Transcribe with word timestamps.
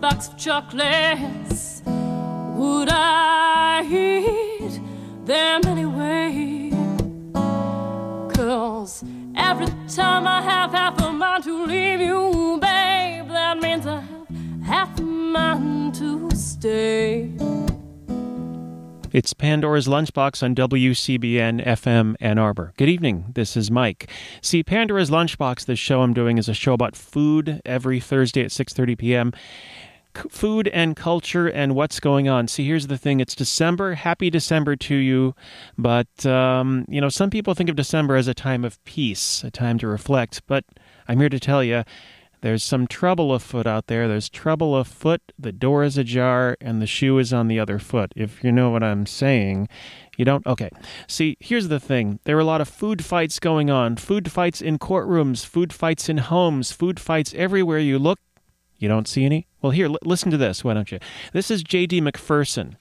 box, 0.00 0.28
of 0.28 0.36
chocolates. 0.36 1.82
Would 1.84 2.88
I 2.90 3.84
eat 3.84 4.80
them 5.24 5.62
anyway? 5.66 6.70
Cause 8.34 9.04
every 9.36 9.66
time 9.88 10.26
I 10.26 10.42
have 10.42 10.70
half 10.70 11.00
a 11.00 11.12
mind 11.12 11.44
to 11.44 11.66
leave 11.66 12.00
you, 12.00 12.58
babe, 12.60 13.28
that 13.28 13.58
means 13.60 13.86
I 13.86 14.00
have 14.00 14.28
half 14.64 14.98
a 14.98 15.02
mind 15.02 15.94
to 15.96 16.30
stay. 16.30 17.32
It's 19.10 19.32
Pandora's 19.32 19.88
Lunchbox 19.88 20.42
on 20.42 20.54
WCBN 20.54 21.64
FM 21.66 22.14
Ann 22.20 22.38
Arbor. 22.38 22.74
Good 22.76 22.90
evening. 22.90 23.32
This 23.32 23.56
is 23.56 23.70
Mike. 23.70 24.10
See, 24.42 24.62
Pandora's 24.62 25.08
Lunchbox, 25.08 25.64
the 25.64 25.76
show 25.76 26.02
I'm 26.02 26.12
doing 26.12 26.36
is 26.36 26.46
a 26.46 26.52
show 26.52 26.74
about 26.74 26.94
food 26.94 27.62
every 27.64 28.00
Thursday 28.00 28.42
at 28.42 28.50
6:30 28.50 28.98
p.m. 28.98 29.32
Food 30.30 30.68
and 30.68 30.96
culture 30.96 31.46
and 31.46 31.74
what's 31.74 32.00
going 32.00 32.28
on. 32.28 32.48
See, 32.48 32.66
here's 32.66 32.88
the 32.88 32.98
thing. 32.98 33.20
It's 33.20 33.34
December. 33.34 33.94
Happy 33.94 34.30
December 34.30 34.74
to 34.76 34.94
you. 34.94 35.34
But 35.76 36.26
um, 36.26 36.84
you 36.88 37.00
know, 37.00 37.08
some 37.08 37.30
people 37.30 37.54
think 37.54 37.70
of 37.70 37.76
December 37.76 38.16
as 38.16 38.28
a 38.28 38.34
time 38.34 38.64
of 38.64 38.82
peace, 38.84 39.44
a 39.44 39.50
time 39.50 39.78
to 39.78 39.86
reflect, 39.86 40.42
but 40.46 40.64
I'm 41.06 41.20
here 41.20 41.28
to 41.28 41.40
tell 41.40 41.62
you 41.62 41.84
there's 42.40 42.62
some 42.62 42.86
trouble 42.86 43.34
afoot 43.34 43.66
out 43.66 43.88
there. 43.88 44.06
There's 44.06 44.28
trouble 44.28 44.76
afoot. 44.76 45.20
The 45.38 45.50
door 45.52 45.82
is 45.82 45.98
ajar 45.98 46.56
and 46.60 46.80
the 46.80 46.86
shoe 46.86 47.18
is 47.18 47.32
on 47.32 47.48
the 47.48 47.58
other 47.58 47.78
foot. 47.78 48.12
If 48.14 48.44
you 48.44 48.52
know 48.52 48.70
what 48.70 48.84
I'm 48.84 49.06
saying, 49.06 49.68
you 50.16 50.24
don't? 50.24 50.46
Okay. 50.46 50.70
See, 51.08 51.36
here's 51.40 51.68
the 51.68 51.80
thing 51.80 52.20
there 52.24 52.36
are 52.36 52.40
a 52.40 52.44
lot 52.44 52.60
of 52.60 52.68
food 52.68 53.04
fights 53.04 53.40
going 53.40 53.70
on 53.70 53.96
food 53.96 54.30
fights 54.30 54.60
in 54.60 54.78
courtrooms, 54.78 55.44
food 55.44 55.72
fights 55.72 56.08
in 56.08 56.18
homes, 56.18 56.70
food 56.70 57.00
fights 57.00 57.34
everywhere 57.34 57.78
you 57.78 57.98
look. 57.98 58.20
You 58.78 58.88
don't 58.88 59.08
see 59.08 59.24
any? 59.24 59.46
Well, 59.60 59.72
here, 59.72 59.86
l- 59.86 59.98
listen 60.04 60.30
to 60.30 60.36
this, 60.36 60.62
why 60.62 60.74
don't 60.74 60.90
you? 60.92 61.00
This 61.32 61.50
is 61.50 61.62
J.D. 61.64 62.00
McPherson. 62.00 62.76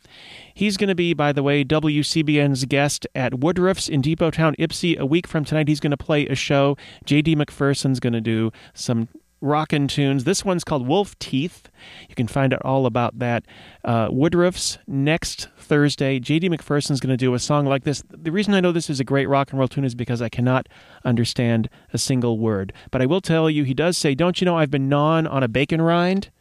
He's 0.54 0.78
going 0.78 0.90
to 0.90 0.96
be, 0.96 1.14
by 1.14 1.32
the 1.32 1.42
way, 1.42 1.64
WCBN's 1.64 2.66
guest 2.66 3.08
at 3.16 3.40
Woodruff's 3.40 3.90
in 3.90 4.02
Depot 4.02 4.30
Town, 4.32 4.56
Ypsi. 4.60 4.98
A 4.98 5.06
week 5.06 5.26
from 5.28 5.44
tonight, 5.44 5.68
he's 5.68 5.80
going 5.80 5.92
to 5.92 5.98
play 5.98 6.28
a 6.28 6.36
show. 6.36 6.78
J.D. 7.06 7.36
McPherson's 7.36 8.00
going 8.00 8.14
to 8.14 8.22
do 8.22 8.52
some 8.74 9.08
rockin' 9.42 9.88
tunes. 9.88 10.24
This 10.24 10.44
one's 10.44 10.64
called 10.64 10.88
Wolf 10.88 11.18
Teeth. 11.20 11.70
You 12.10 12.16
can 12.16 12.28
find 12.28 12.54
out 12.54 12.62
all 12.64 12.86
about 12.86 13.20
that. 13.20 13.46
Uh, 13.84 14.10
Woodruff's 14.10 14.78
next 14.88 15.50
Thursday. 15.58 16.20
J.D. 16.20 16.50
McPherson's 16.50 17.00
going 17.00 17.12
to 17.12 17.18
do 17.18 17.34
a 17.34 17.40
song 17.40 17.66
like 17.66 17.84
this. 17.84 18.04
The 18.10 18.32
reason 18.32 18.54
I 18.54 18.60
know 18.60 18.72
this 18.72 18.90
is 18.90 19.00
a 19.00 19.04
great 19.04 19.28
rock 19.28 19.52
and 19.52 19.60
roll 19.60 19.68
tune 19.68 19.86
is 19.86 19.96
because 19.96 20.22
I 20.22 20.30
cannot 20.30 20.68
understand 21.06 21.70
a 21.94 21.98
single 21.98 22.40
word. 22.40 22.74
But 22.92 23.02
I 23.02 23.06
will 23.06 23.22
tell 23.22 23.50
you, 23.50 23.64
he 23.64 23.74
does 23.74 23.98
say, 23.98 24.16
Don't 24.16 24.42
you 24.42 24.46
know 24.46 24.58
I've 24.58 24.72
been 24.72 24.90
gnawing 24.90 25.28
on 25.28 25.44
a 25.44 25.48
bacon 25.48 25.82
rind? 25.82 26.32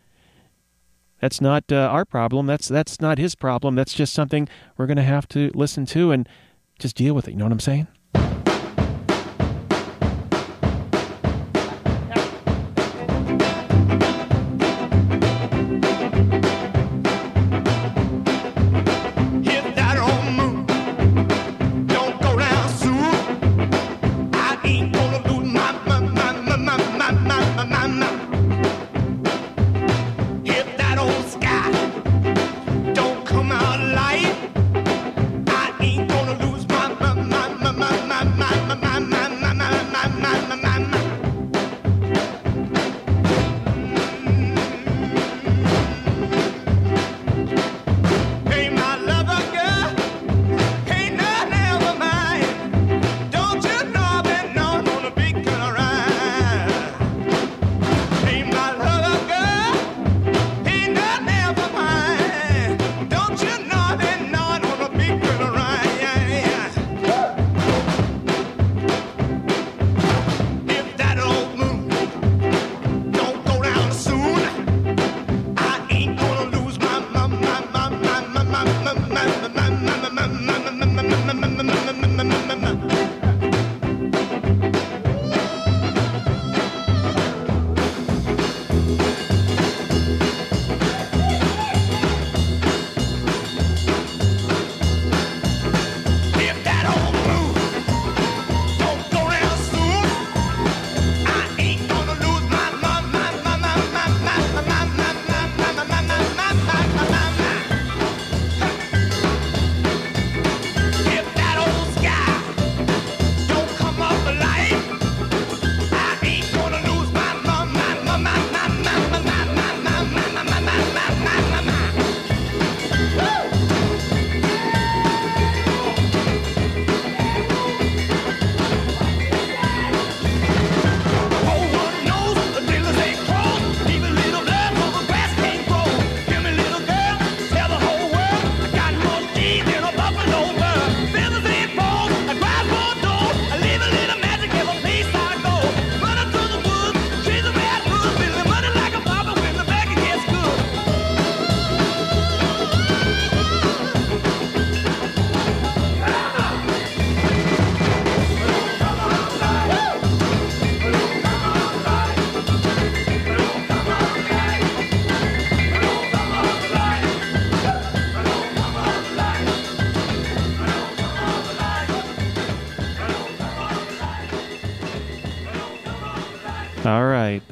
That's 1.21 1.41
not 1.41 1.65
uh, 1.73 1.77
our 1.77 2.05
problem. 2.05 2.47
That's 2.47 2.69
that's 2.69 3.01
not 3.01 3.19
his 3.19 3.35
problem. 3.35 3.75
That's 3.75 3.95
just 3.95 4.13
something 4.13 4.49
we're 4.77 4.87
going 4.87 4.99
to 4.99 5.03
have 5.03 5.27
to 5.29 5.51
listen 5.55 5.87
to 5.87 6.13
and 6.13 6.29
just 6.79 6.97
deal 6.97 7.15
with 7.15 7.27
it. 7.27 7.33
You 7.33 7.39
know 7.39 7.47
what 7.47 7.53
I'm 7.53 7.61
saying? 7.61 7.89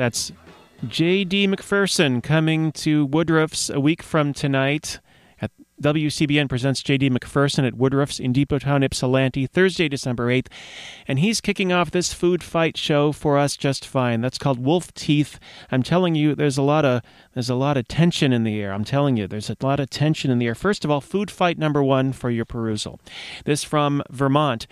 That's 0.05 0.33
J.D. 0.87 1.49
McPherson 1.49 2.23
coming 2.23 2.73
to 2.73 3.06
Woodruff's 3.06 3.71
a 3.71 3.81
week 3.81 4.03
from 4.03 4.35
tonight 4.35 5.01
at 5.41 5.51
WCBN 5.81 6.47
presents 6.47 6.83
J.D. 6.83 7.09
McPherson 7.09 7.67
at 7.67 7.73
Woodruff's 7.73 8.21
in 8.21 8.35
Depot 8.35 8.59
Town, 8.59 8.83
Ypsilanti, 8.83 9.47
Thursday, 9.47 9.89
December 9.89 10.27
8th. 10.27 10.49
And 11.09 11.21
he's 11.21 11.41
kicking 11.41 11.73
off 11.73 11.91
this 11.91 12.12
food 12.12 12.43
fight 12.43 12.77
show 12.77 13.12
for 13.12 13.39
us 13.39 13.56
just 13.56 13.87
fine. 13.87 14.21
That's 14.21 14.37
called 14.37 14.59
Wolf 14.59 14.93
Teeth. 14.93 15.41
I'm 15.71 15.83
telling 15.83 16.15
you, 16.15 16.35
there's 16.35 16.59
a 16.59 16.62
lot 16.62 16.85
of 16.85 17.01
there's 17.33 17.49
a 17.49 17.55
lot 17.55 17.79
of 17.79 17.89
tension 17.89 18.31
in 18.31 18.45
the 18.45 18.61
air. 18.61 18.75
I'm 18.75 18.85
telling 18.85 19.17
you, 19.17 19.27
there's 19.27 19.49
a 19.49 19.56
lot 19.62 19.81
of 19.81 19.89
tension 19.89 20.31
in 20.31 20.39
the 20.39 20.49
air. 20.49 20.55
First 20.55 20.85
of 20.85 20.91
all, 20.91 21.01
food 21.01 21.31
fight 21.31 21.56
number 21.56 21.83
one 21.83 22.12
for 22.12 22.29
your 22.29 22.45
perusal. 22.45 23.01
This 23.47 23.65
from 23.65 24.03
Vermont. 24.11 24.67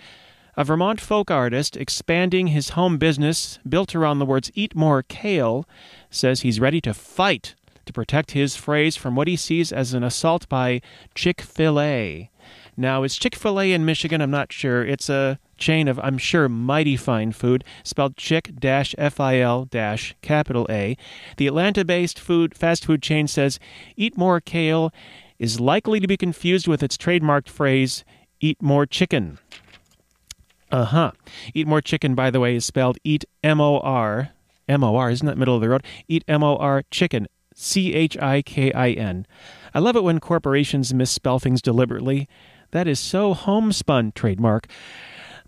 A 0.55 0.63
Vermont 0.63 1.01
folk 1.01 1.31
artist 1.31 1.75
expanding 1.75 2.47
his 2.47 2.69
home 2.69 2.99
business, 2.99 3.57
built 3.67 3.95
around 3.95 4.19
the 4.19 4.25
words 4.25 4.51
eat 4.53 4.75
more 4.75 5.01
kale, 5.01 5.67
says 6.11 6.41
he's 6.41 6.59
ready 6.59 6.79
to 6.81 6.93
fight 6.93 7.55
to 7.87 7.93
protect 7.93 8.31
his 8.31 8.55
phrase 8.55 8.95
from 8.95 9.15
what 9.15 9.27
he 9.27 9.35
sees 9.35 9.71
as 9.71 9.95
an 9.95 10.03
assault 10.03 10.47
by 10.49 10.79
Chick 11.15 11.41
fil 11.41 11.79
A. 11.79 12.29
Now, 12.77 13.01
is 13.01 13.15
Chick 13.15 13.33
fil 13.33 13.59
A 13.59 13.71
in 13.71 13.83
Michigan? 13.83 14.21
I'm 14.21 14.29
not 14.29 14.53
sure. 14.53 14.85
It's 14.85 15.09
a 15.09 15.39
chain 15.57 15.87
of, 15.87 15.99
I'm 15.99 16.19
sure, 16.19 16.47
mighty 16.47 16.97
fine 16.97 17.31
food, 17.31 17.63
spelled 17.83 18.15
Chick 18.15 18.51
F 18.63 19.19
I 19.19 19.39
L 19.39 19.67
capital 20.21 20.67
A. 20.69 20.95
The 21.37 21.47
Atlanta 21.47 21.83
based 21.83 22.19
food 22.19 22.55
fast 22.55 22.85
food 22.85 23.01
chain 23.01 23.27
says 23.27 23.59
eat 23.97 24.19
more 24.19 24.39
kale 24.39 24.93
is 25.39 25.59
likely 25.59 25.99
to 25.99 26.07
be 26.07 26.15
confused 26.15 26.67
with 26.67 26.83
its 26.83 26.95
trademarked 26.95 27.49
phrase 27.49 28.05
eat 28.39 28.61
more 28.61 28.85
chicken. 28.85 29.39
Uh 30.73 30.85
huh. 30.85 31.11
Eat 31.53 31.67
more 31.67 31.81
chicken, 31.81 32.15
by 32.15 32.31
the 32.31 32.39
way, 32.39 32.55
is 32.55 32.65
spelled 32.65 32.97
eat 33.03 33.25
M 33.43 33.61
O 33.61 33.79
R. 33.81 34.29
M 34.67 34.83
O 34.83 34.95
R, 34.95 35.11
isn't 35.11 35.27
that 35.27 35.37
middle 35.37 35.53
of 35.53 35.61
the 35.61 35.69
road? 35.69 35.85
Eat 36.07 36.23
M 36.27 36.41
O 36.41 36.55
R 36.55 36.81
chicken. 36.89 37.27
C 37.53 37.93
H 37.93 38.17
I 38.17 38.41
K 38.41 38.73
I 38.73 38.89
N. 38.89 39.27
I 39.75 39.77
love 39.77 39.95
it 39.95 40.03
when 40.03 40.19
corporations 40.19 40.91
misspell 40.91 41.37
things 41.37 41.61
deliberately. 41.61 42.27
That 42.71 42.87
is 42.87 42.99
so 42.99 43.35
homespun, 43.35 44.13
trademark. 44.15 44.65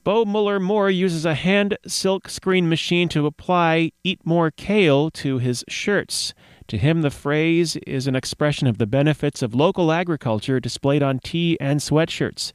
Bo 0.03 0.25
Muller 0.25 0.59
Moore 0.59 0.91
uses 0.91 1.25
a 1.25 1.33
hand 1.33 1.75
silk 1.87 2.29
screen 2.29 2.69
machine 2.69 3.09
to 3.09 3.25
apply 3.25 3.93
Eat 4.03 4.23
More 4.23 4.51
Kale 4.51 5.09
to 5.09 5.39
his 5.39 5.65
shirts. 5.67 6.35
To 6.67 6.77
him, 6.77 7.01
the 7.01 7.09
phrase 7.09 7.77
is 7.87 8.05
an 8.05 8.15
expression 8.15 8.67
of 8.67 8.77
the 8.77 8.85
benefits 8.85 9.41
of 9.41 9.55
local 9.55 9.91
agriculture 9.91 10.59
displayed 10.59 11.01
on 11.01 11.17
tee 11.17 11.57
and 11.59 11.79
sweatshirts. 11.79 12.51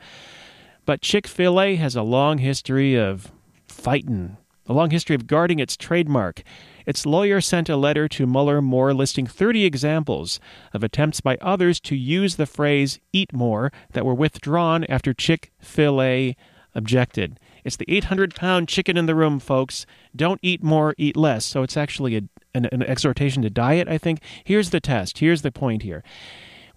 But 0.87 1.03
Chick 1.03 1.27
fil 1.27 1.61
A 1.61 1.77
has 1.77 1.97
a 1.97 2.03
long 2.03 2.39
history 2.39 2.97
of 2.97 3.31
fighting, 3.67 4.37
a 4.67 4.73
long 4.73 4.91
history 4.91 5.15
of 5.15 5.27
guarding 5.27 5.59
its 5.59 5.77
trademark. 5.77 6.43
Its 6.87 7.07
lawyer 7.07 7.41
sent 7.41 7.69
a 7.69 7.77
letter 7.77 8.09
to 8.09 8.27
Muller 8.27 8.61
Moore 8.61 8.93
listing 8.95 9.27
30 9.27 9.65
examples 9.65 10.41
of 10.73 10.83
attempts 10.83 11.21
by 11.21 11.37
others 11.41 11.81
to 11.81 11.95
use 11.95 12.37
the 12.37 12.47
phrase 12.47 12.99
eat 13.13 13.33
more 13.33 13.73
that 13.93 14.05
were 14.05 14.15
withdrawn 14.15 14.85
after 14.85 15.13
Chick 15.13 15.53
fil 15.61 16.01
A 16.03 16.35
objected. 16.75 17.39
It's 17.65 17.77
the 17.77 17.91
800 17.93 18.35
pound 18.35 18.69
chicken 18.69 18.97
in 18.97 19.07
the 19.07 19.15
room, 19.15 19.39
folks. 19.39 19.87
Don't 20.15 20.41
eat 20.43 20.63
more, 20.63 20.95
eat 20.97 21.17
less. 21.17 21.45
So 21.45 21.63
it's 21.63 21.77
actually 21.77 22.17
a, 22.17 22.23
an, 22.55 22.67
an 22.67 22.83
exhortation 22.83 23.43
to 23.43 23.51
diet, 23.51 23.89
I 23.89 23.99
think. 23.99 24.21
Here's 24.45 24.71
the 24.71 24.81
test. 24.81 25.19
Here's 25.19 25.43
the 25.43 25.53
point 25.53 25.83
here. 25.83 26.03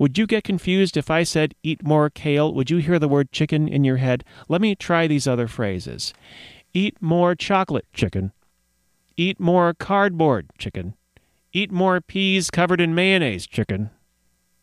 Would 0.04 0.18
you 0.18 0.28
get 0.28 0.44
confused 0.44 0.98
if 0.98 1.10
I 1.10 1.24
said 1.24 1.56
eat 1.64 1.82
more 1.82 2.10
kale? 2.10 2.54
Would 2.54 2.70
you 2.70 2.80
hear 2.80 3.00
the 3.00 3.08
word 3.08 3.32
chicken 3.32 3.70
in 3.70 3.86
your 3.86 3.96
head? 3.96 4.26
Let 4.50 4.60
me 4.60 4.76
try 4.76 5.08
these 5.08 5.28
other 5.28 5.48
phrases. 5.48 6.14
Eat 6.74 7.02
more 7.02 7.36
chocolate, 7.36 7.86
chicken. 7.94 8.34
Eat 9.16 9.40
more 9.40 9.74
cardboard, 9.74 10.50
chicken. 10.58 10.96
Eat 11.54 11.72
more 11.72 12.02
peas 12.02 12.52
covered 12.52 12.82
in 12.82 12.94
mayonnaise, 12.94 13.48
chicken. 13.48 13.92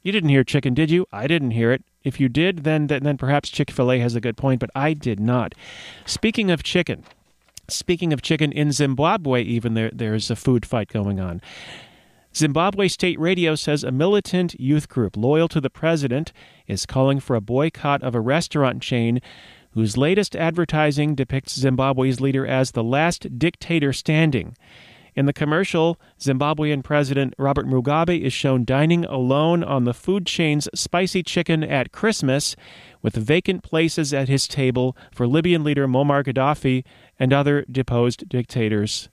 You 0.03 0.13
didn't 0.13 0.29
hear 0.29 0.45
chicken, 0.45 0.75
did 0.75 0.91
you? 0.91 1.07
I 1.11 1.27
didn't 1.27 1.53
hear 1.53 1.73
it. 1.73 1.85
If 2.05 2.21
you 2.21 2.29
did, 2.29 2.65
then 2.65 2.89
then 2.89 3.17
perhaps 3.17 3.49
Chick-fil-A 3.49 3.99
has 3.99 4.15
a 4.15 4.21
good 4.21 4.37
point, 4.37 4.61
but 4.61 4.69
I 4.75 4.93
did 4.93 5.19
not. 5.19 5.55
Speaking 6.05 6.51
of 6.51 6.63
chicken, 6.63 7.03
speaking 7.67 8.13
of 8.13 8.21
chicken 8.21 8.53
in 8.53 8.73
Zimbabwe 8.73 9.43
even 9.45 9.73
there 9.73 9.91
there's 9.91 10.31
a 10.31 10.37
food 10.37 10.67
fight 10.67 10.89
going 10.89 11.19
on. 11.19 11.41
Zimbabwe 12.35 12.87
State 12.87 13.19
Radio 13.19 13.57
says 13.57 13.83
a 13.83 13.91
militant 13.91 14.59
youth 14.61 14.89
group 14.89 15.17
loyal 15.17 15.49
to 15.49 15.61
the 15.61 15.69
president 15.69 16.33
is 16.69 16.87
calling 16.87 17.19
for 17.19 17.35
a 17.35 17.41
boycott 17.41 18.03
of 18.05 18.15
a 18.15 18.21
restaurant 18.21 18.81
chain 18.81 19.21
whose 19.73 19.97
latest 19.97 20.37
advertising 20.37 21.17
depicts 21.17 21.59
Zimbabwe's 21.59 22.21
leader 22.21 22.47
as 22.47 22.71
the 22.71 22.85
last 22.85 23.37
dictator 23.39 23.93
standing. 23.93 24.57
In 25.17 25.27
the 25.27 25.33
commercial, 25.33 25.99
Zimbabwean 26.21 26.85
President 26.85 27.35
Robert 27.37 27.67
Mugabe 27.67 28.21
is 28.21 28.33
shown 28.33 28.65
dining 28.65 29.05
alone 29.05 29.65
on 29.65 29.83
the 29.83 29.95
food 29.95 30.25
chain's 30.25 30.69
spicy 30.73 31.25
chicken 31.25 31.65
at 31.65 31.91
Christmas, 31.91 32.55
with 33.03 33.15
vacant 33.15 33.65
places 33.65 34.15
at 34.15 34.29
his 34.29 34.47
table 34.47 34.97
for 35.13 35.27
Libyan 35.27 35.65
leader 35.65 35.89
Muammar 35.89 36.25
Gaddafi 36.25 36.85
and 37.19 37.33
other 37.33 37.65
deposed 37.69 38.29
dictators. 38.29 39.09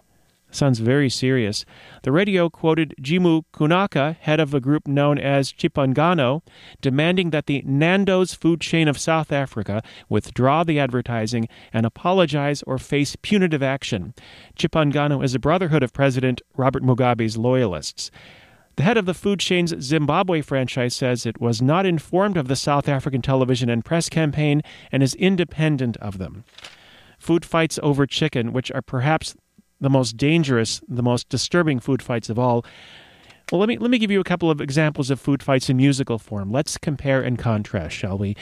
Sounds 0.49 0.79
very 0.79 1.09
serious. 1.09 1.65
The 2.03 2.11
radio 2.11 2.49
quoted 2.49 2.95
Jimu 3.01 3.43
Kunaka, 3.53 4.15
head 4.17 4.39
of 4.39 4.53
a 4.53 4.61
group 4.61 4.87
known 4.87 5.19
as 5.19 5.51
Chipangano, 5.51 6.41
demanding 6.81 7.31
that 7.31 7.47
the 7.47 7.61
Nando's 7.65 8.33
food 8.33 8.61
chain 8.61 8.87
of 8.87 8.97
South 8.97 9.31
Africa 9.31 9.83
withdraw 10.07 10.63
the 10.63 10.79
advertising 10.79 11.49
and 11.73 11.85
apologize 11.85 12.63
or 12.63 12.77
face 12.77 13.17
punitive 13.21 13.61
action. 13.61 14.13
Chipangano 14.57 15.23
is 15.23 15.35
a 15.35 15.39
brotherhood 15.39 15.83
of 15.83 15.93
President 15.93 16.41
Robert 16.55 16.81
Mugabe's 16.81 17.37
loyalists. 17.37 18.09
The 18.77 18.83
head 18.83 18.97
of 18.97 19.05
the 19.05 19.15
food 19.15 19.39
chain's 19.39 19.75
Zimbabwe 19.81 20.41
franchise 20.41 20.95
says 20.95 21.25
it 21.25 21.41
was 21.41 21.61
not 21.61 21.85
informed 21.85 22.37
of 22.37 22.47
the 22.47 22.55
South 22.55 22.87
African 22.87 23.21
television 23.21 23.69
and 23.69 23.83
press 23.83 24.07
campaign 24.07 24.61
and 24.91 25.03
is 25.03 25.15
independent 25.15 25.97
of 25.97 26.19
them. 26.19 26.45
Food 27.17 27.43
fights 27.43 27.79
over 27.81 28.05
chicken, 28.05 28.53
which 28.53 28.71
are 28.71 28.83
perhaps 28.83 29.35
the 29.79 29.89
most 29.89 30.17
dangerous, 30.17 30.81
the 30.87 31.03
most 31.03 31.29
disturbing 31.29 31.79
food 31.79 32.01
fights 32.01 32.29
of 32.29 32.39
all. 32.39 32.65
Well, 33.51 33.59
let 33.59 33.69
me 33.69 33.77
let 33.77 33.89
me 33.89 33.97
give 33.97 34.11
you 34.11 34.19
a 34.19 34.25
couple 34.25 34.51
of 34.51 34.59
examples 34.59 35.09
of 35.09 35.21
food 35.21 35.41
fights 35.41 35.69
in 35.69 35.77
musical 35.77 36.19
form. 36.19 36.51
Let's 36.51 36.77
compare 36.77 37.21
and 37.21 37.39
contrast, 37.39 37.95
shall 37.95 38.17
we? 38.17 38.35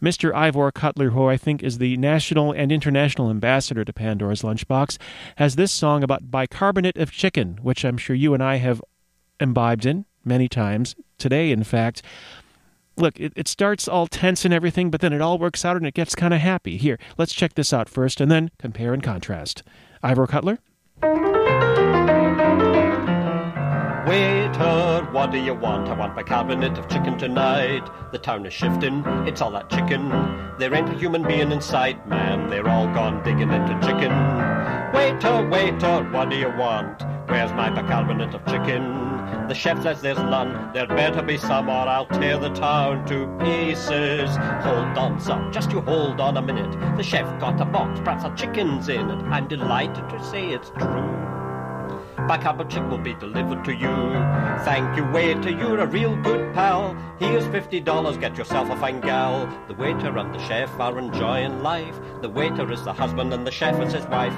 Mr. 0.00 0.32
Ivor 0.32 0.70
Cutler, 0.70 1.10
who 1.10 1.26
I 1.26 1.36
think 1.36 1.64
is 1.64 1.78
the 1.78 1.96
national 1.96 2.52
and 2.52 2.70
international 2.70 3.30
ambassador 3.30 3.84
to 3.84 3.92
Pandora's 3.92 4.42
Lunchbox, 4.42 4.96
has 5.36 5.56
this 5.56 5.72
song 5.72 6.04
about 6.04 6.30
bicarbonate 6.30 6.98
of 6.98 7.10
chicken, 7.10 7.58
which 7.62 7.84
I'm 7.84 7.98
sure 7.98 8.14
you 8.14 8.32
and 8.32 8.44
I 8.44 8.56
have 8.56 8.80
imbibed 9.40 9.86
in 9.86 10.04
many 10.24 10.48
times 10.48 10.94
today. 11.18 11.50
In 11.50 11.64
fact, 11.64 12.02
look, 12.96 13.18
it, 13.18 13.32
it 13.34 13.48
starts 13.48 13.88
all 13.88 14.06
tense 14.06 14.44
and 14.44 14.54
everything, 14.54 14.88
but 14.88 15.00
then 15.00 15.12
it 15.12 15.20
all 15.20 15.36
works 15.36 15.64
out 15.64 15.76
and 15.76 15.86
it 15.86 15.94
gets 15.94 16.14
kind 16.14 16.32
of 16.32 16.40
happy. 16.40 16.76
Here, 16.76 17.00
let's 17.18 17.34
check 17.34 17.54
this 17.54 17.72
out 17.72 17.88
first, 17.88 18.20
and 18.20 18.30
then 18.30 18.52
compare 18.58 18.94
and 18.94 19.02
contrast. 19.02 19.64
Ivor 20.00 20.28
Cutler. 20.28 20.60
Thank 21.04 21.18
you. 21.18 21.33
Waiter, 24.06 25.08
what 25.12 25.32
do 25.32 25.38
you 25.38 25.54
want? 25.54 25.88
I 25.88 25.94
want 25.94 26.14
my 26.14 26.22
cabinet 26.22 26.76
of 26.76 26.88
chicken 26.88 27.16
tonight. 27.16 27.88
The 28.12 28.18
town 28.18 28.44
is 28.44 28.52
shifting, 28.52 29.02
it's 29.26 29.40
all 29.40 29.50
that 29.52 29.70
chicken. 29.70 30.10
There 30.58 30.74
ain't 30.74 30.90
a 30.90 30.98
human 30.98 31.22
being 31.22 31.50
in 31.50 31.62
sight, 31.62 32.06
man. 32.06 32.50
They're 32.50 32.68
all 32.68 32.86
gone 32.88 33.22
digging 33.24 33.50
into 33.50 33.72
chicken. 33.80 34.12
Waiter, 34.92 35.48
waiter, 35.48 36.06
what 36.12 36.28
do 36.28 36.36
you 36.36 36.50
want? 36.50 37.02
Where's 37.30 37.52
my 37.52 37.70
bicarbonate 37.70 38.34
of 38.34 38.44
chicken? 38.44 39.48
The 39.48 39.54
chef 39.54 39.82
says 39.82 40.02
there's 40.02 40.18
none. 40.18 40.74
There'd 40.74 40.90
better 40.90 41.22
be 41.22 41.38
some, 41.38 41.70
or 41.70 41.88
I'll 41.88 42.06
tear 42.06 42.36
the 42.38 42.50
town 42.50 43.06
to 43.06 43.26
pieces. 43.42 44.36
Hold 44.64 44.98
on, 44.98 45.18
sir, 45.18 45.48
just 45.50 45.72
you 45.72 45.80
hold 45.80 46.20
on 46.20 46.36
a 46.36 46.42
minute. 46.42 46.72
The 46.98 47.02
chef 47.02 47.40
got 47.40 47.58
a 47.58 47.64
box, 47.64 48.00
perhaps 48.00 48.24
a 48.24 48.34
chicken's 48.36 48.90
in 48.90 49.08
it. 49.08 49.22
I'm 49.32 49.48
delighted 49.48 50.10
to 50.10 50.22
say 50.22 50.50
it's 50.50 50.68
true. 50.78 51.23
Bicarbonate 52.26 52.72
chick 52.72 52.88
will 52.88 52.98
be 52.98 53.14
delivered 53.14 53.64
to 53.64 53.72
you. 53.74 54.14
Thank 54.64 54.96
you, 54.96 55.04
waiter, 55.12 55.50
you're 55.50 55.80
a 55.80 55.86
real 55.86 56.16
good 56.22 56.54
pal. 56.54 56.96
Here's 57.18 57.46
fifty 57.48 57.80
dollars, 57.80 58.16
get 58.16 58.38
yourself 58.38 58.70
a 58.70 58.76
fine 58.76 59.00
gal. 59.00 59.46
The 59.68 59.74
waiter 59.74 60.16
and 60.16 60.34
the 60.34 60.38
chef 60.46 60.70
are 60.80 60.98
enjoying 60.98 61.62
life. 61.62 61.94
The 62.22 62.30
waiter 62.30 62.70
is 62.72 62.82
the 62.82 62.94
husband 62.94 63.34
and 63.34 63.46
the 63.46 63.50
chef 63.50 63.78
is 63.80 63.92
his 63.92 64.06
wife. 64.06 64.34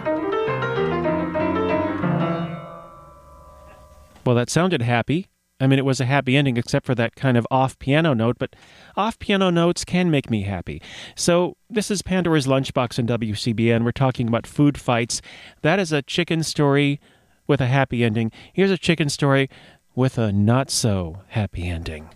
Well, 4.24 4.34
that 4.34 4.50
sounded 4.50 4.82
happy. 4.82 5.28
I 5.60 5.66
mean, 5.66 5.78
it 5.78 5.84
was 5.84 6.00
a 6.00 6.04
happy 6.04 6.36
ending 6.36 6.56
except 6.56 6.84
for 6.84 6.94
that 6.96 7.14
kind 7.14 7.36
of 7.36 7.46
off 7.50 7.78
piano 7.78 8.12
note, 8.12 8.36
but 8.38 8.56
off 8.96 9.18
piano 9.18 9.48
notes 9.48 9.84
can 9.84 10.10
make 10.10 10.28
me 10.28 10.42
happy. 10.42 10.82
So, 11.14 11.56
this 11.70 11.90
is 11.90 12.02
Pandora's 12.02 12.46
Lunchbox 12.46 12.98
in 12.98 13.06
WCBN. 13.06 13.84
We're 13.84 13.92
talking 13.92 14.28
about 14.28 14.46
food 14.46 14.78
fights. 14.78 15.22
That 15.62 15.78
is 15.78 15.92
a 15.92 16.02
chicken 16.02 16.42
story 16.42 17.00
with 17.46 17.60
a 17.60 17.66
happy 17.66 18.04
ending. 18.04 18.32
Here's 18.52 18.70
a 18.70 18.78
chicken 18.78 19.08
story 19.08 19.48
with 19.94 20.18
a 20.18 20.32
not 20.32 20.70
so 20.70 21.22
happy 21.28 21.68
ending. 21.68 22.10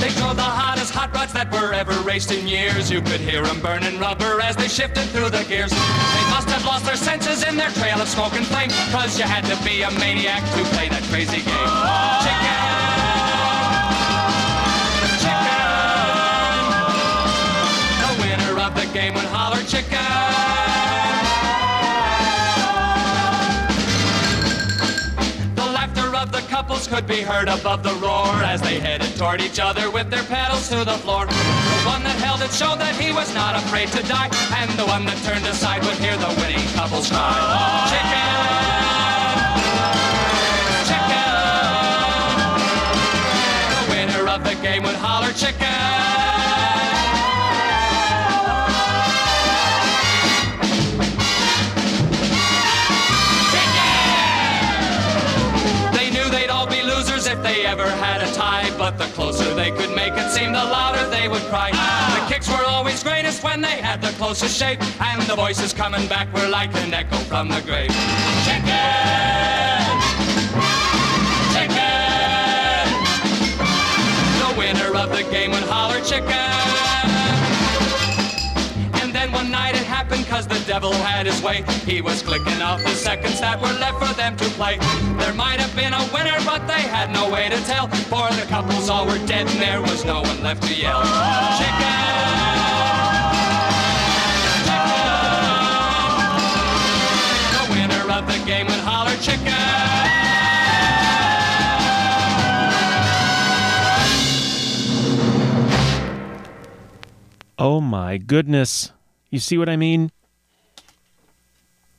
They 0.00 0.12
drove 0.14 0.36
the 0.36 0.42
hottest 0.42 0.92
hot 0.92 1.14
rods 1.14 1.32
that 1.32 1.50
were 1.52 1.72
ever 1.72 1.94
raced 2.02 2.30
in 2.32 2.46
years. 2.46 2.90
You 2.90 3.00
could 3.00 3.20
hear 3.20 3.44
'em 3.44 3.60
burning 3.60 3.98
rubber 3.98 4.40
as 4.42 4.56
they 4.56 4.68
shifted 4.68 5.04
through 5.10 5.30
the 5.30 5.44
gears. 5.44 5.70
They 5.70 6.26
must 6.30 6.50
have 6.50 6.64
lost 6.64 6.84
their 6.84 6.96
senses 6.96 7.42
in 7.44 7.56
their 7.56 7.70
trail 7.70 8.00
of 8.00 8.08
smoke 8.08 8.34
and 8.34 8.46
flame, 8.46 8.70
cause 8.92 9.18
you 9.18 9.24
had 9.24 9.44
to 9.44 9.56
be 9.64 9.82
a 9.82 9.90
maniac 9.92 10.42
to 10.54 10.64
play 10.74 10.88
that 10.88 11.02
crazy 11.04 11.40
game. 11.42 11.70
Chicken! 12.24 13.05
Game 18.96 19.12
would 19.12 19.24
holler 19.24 19.62
chicken! 19.64 20.00
The 25.54 25.66
laughter 25.76 26.16
of 26.16 26.32
the 26.32 26.40
couples 26.48 26.86
could 26.88 27.06
be 27.06 27.20
heard 27.20 27.48
above 27.48 27.82
the 27.82 27.92
roar 27.96 28.32
as 28.42 28.62
they 28.62 28.80
headed 28.80 29.14
toward 29.18 29.42
each 29.42 29.60
other 29.60 29.90
with 29.90 30.08
their 30.08 30.22
paddles 30.22 30.70
to 30.70 30.82
the 30.82 30.96
floor. 31.04 31.26
The 31.26 31.82
one 31.84 32.04
that 32.04 32.16
held 32.24 32.40
it 32.40 32.50
showed 32.52 32.78
that 32.78 32.96
he 32.96 33.12
was 33.12 33.34
not 33.34 33.54
afraid 33.54 33.88
to 33.88 34.02
die, 34.08 34.30
and 34.56 34.70
the 34.80 34.86
one 34.86 35.04
that 35.04 35.18
turned 35.28 35.44
aside 35.44 35.84
would 35.84 35.98
hear 36.00 36.16
the 36.16 36.32
winning 36.40 36.66
couples 36.72 37.10
cry. 37.12 37.36
Oh, 37.52 37.84
chicken! 37.92 38.32
Chicken! 40.88 41.36
The 43.76 43.84
winner 43.92 44.24
of 44.32 44.40
the 44.42 44.56
game 44.64 44.84
would 44.84 44.96
holler 44.96 45.32
chicken! 45.34 45.85
The 59.06 59.14
closer 59.14 59.54
they 59.54 59.70
could 59.70 59.94
make 59.94 60.12
it 60.14 60.30
seem, 60.30 60.52
the 60.52 60.58
louder 60.58 61.08
they 61.10 61.28
would 61.28 61.42
cry. 61.42 61.70
The 61.70 62.32
kicks 62.32 62.48
were 62.48 62.64
always 62.66 63.02
greatest 63.02 63.42
when 63.42 63.60
they 63.60 63.78
had 63.80 64.00
the 64.02 64.12
closest 64.12 64.58
shape, 64.58 64.80
and 65.00 65.22
the 65.22 65.36
voices 65.36 65.72
coming 65.72 66.06
back 66.08 66.32
were 66.34 66.48
like 66.48 66.74
an 66.76 66.92
echo 66.92 67.16
from 67.16 67.48
the 67.48 67.60
grave. 67.62 67.90
Chicken! 68.44 68.66
Chicken! 71.54 72.86
The 74.42 74.54
winner 74.58 74.96
of 74.96 75.10
the 75.10 75.24
game 75.30 75.50
would 75.52 75.64
holler 75.64 76.00
chicken! 76.00 76.45
Devil 80.76 80.92
had 80.92 81.24
his 81.24 81.40
way. 81.40 81.64
He 81.86 82.02
was 82.02 82.20
clicking 82.20 82.60
off 82.60 82.82
the 82.82 82.90
seconds 82.90 83.40
that 83.40 83.58
were 83.58 83.72
left 83.80 83.98
for 83.98 84.12
them 84.12 84.36
to 84.36 84.44
play. 84.60 84.76
There 85.16 85.32
might 85.32 85.58
have 85.58 85.74
been 85.74 85.94
a 85.94 86.04
winner, 86.12 86.36
but 86.44 86.66
they 86.68 86.82
had 86.82 87.10
no 87.14 87.30
way 87.30 87.48
to 87.48 87.56
tell. 87.64 87.88
For 88.12 88.28
the 88.36 88.44
couples 88.46 88.90
all 88.90 89.06
were 89.06 89.16
dead 89.26 89.46
and 89.48 89.58
there 89.58 89.80
was 89.80 90.04
no 90.04 90.20
one 90.20 90.42
left 90.42 90.64
to 90.64 90.74
yell. 90.74 91.00
Chicken! 91.56 91.94
The 98.26 98.44
game 98.44 98.66
would 98.66 98.80
holler 98.80 99.16
chicken! 99.16 99.52
Oh 107.58 107.80
my 107.80 108.16
goodness. 108.18 108.90
You 109.30 109.38
see 109.38 109.58
what 109.58 109.68
I 109.68 109.76
mean? 109.76 110.10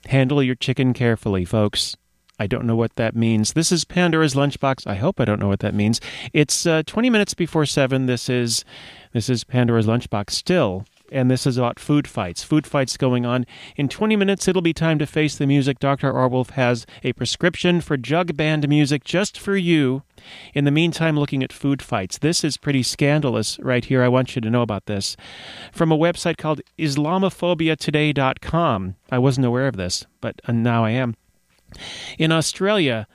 Handle 0.07 0.41
your 0.41 0.55
chicken 0.55 0.93
carefully, 0.93 1.43
folks. 1.43 1.97
I 2.39 2.47
don't 2.47 2.65
know 2.65 2.75
what 2.75 2.95
that 2.95 3.15
means. 3.15 3.53
This 3.53 3.71
is 3.71 3.83
Pandora's 3.83 4.35
Lunchbox. 4.35 4.87
I 4.87 4.95
hope 4.95 5.19
I 5.19 5.25
don't 5.25 5.39
know 5.39 5.49
what 5.49 5.59
that 5.59 5.73
means. 5.73 5.99
It's 6.33 6.65
uh, 6.65 6.83
20 6.85 7.09
minutes 7.09 7.33
before 7.33 7.65
7. 7.65 8.05
This 8.05 8.29
is 8.29 8.63
this 9.11 9.29
is 9.29 9.43
Pandora's 9.43 9.85
Lunchbox 9.87 10.29
still, 10.31 10.85
and 11.11 11.29
this 11.29 11.45
is 11.47 11.57
about 11.57 11.79
food 11.79 12.07
fights. 12.07 12.43
Food 12.43 12.67
fights 12.67 12.97
going 12.97 13.25
on. 13.25 13.45
In 13.75 13.89
20 13.89 14.15
minutes 14.15 14.47
it'll 14.47 14.61
be 14.61 14.73
time 14.73 14.99
to 14.99 15.05
face 15.05 15.37
the 15.37 15.47
music. 15.47 15.79
Dr. 15.79 16.13
Orwolf 16.13 16.51
has 16.51 16.85
a 17.03 17.13
prescription 17.13 17.81
for 17.81 17.97
jug 17.97 18.37
band 18.37 18.67
music 18.67 19.03
just 19.03 19.39
for 19.39 19.55
you. 19.55 20.03
In 20.53 20.65
the 20.65 20.71
meantime, 20.71 21.17
looking 21.17 21.43
at 21.43 21.53
food 21.53 21.81
fights. 21.81 22.17
This 22.17 22.43
is 22.43 22.57
pretty 22.57 22.83
scandalous 22.83 23.57
right 23.59 23.85
here. 23.85 24.03
I 24.03 24.07
want 24.07 24.35
you 24.35 24.41
to 24.41 24.49
know 24.49 24.61
about 24.61 24.87
this. 24.87 25.15
From 25.71 25.91
a 25.91 25.97
website 25.97 26.37
called 26.37 26.61
IslamophobiaToday.com. 26.77 28.95
I 29.11 29.17
wasn't 29.17 29.45
aware 29.45 29.67
of 29.67 29.77
this, 29.77 30.05
but 30.21 30.41
uh, 30.45 30.51
now 30.51 30.83
I 30.83 30.91
am. 30.91 31.15
In 32.17 32.31
Australia, 32.31 33.07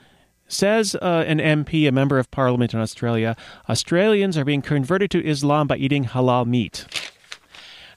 says 0.47 0.95
uh, 0.97 1.25
an 1.27 1.39
MP, 1.39 1.89
a 1.89 1.93
member 1.93 2.19
of 2.19 2.31
parliament 2.31 2.75
in 2.75 2.81
Australia, 2.81 3.35
Australians 3.69 4.37
are 4.37 4.45
being 4.45 4.63
converted 4.63 5.11
to 5.11 5.27
Islam 5.27 5.67
by 5.67 5.77
eating 5.77 6.05
halal 6.05 6.47
meat. 6.47 6.87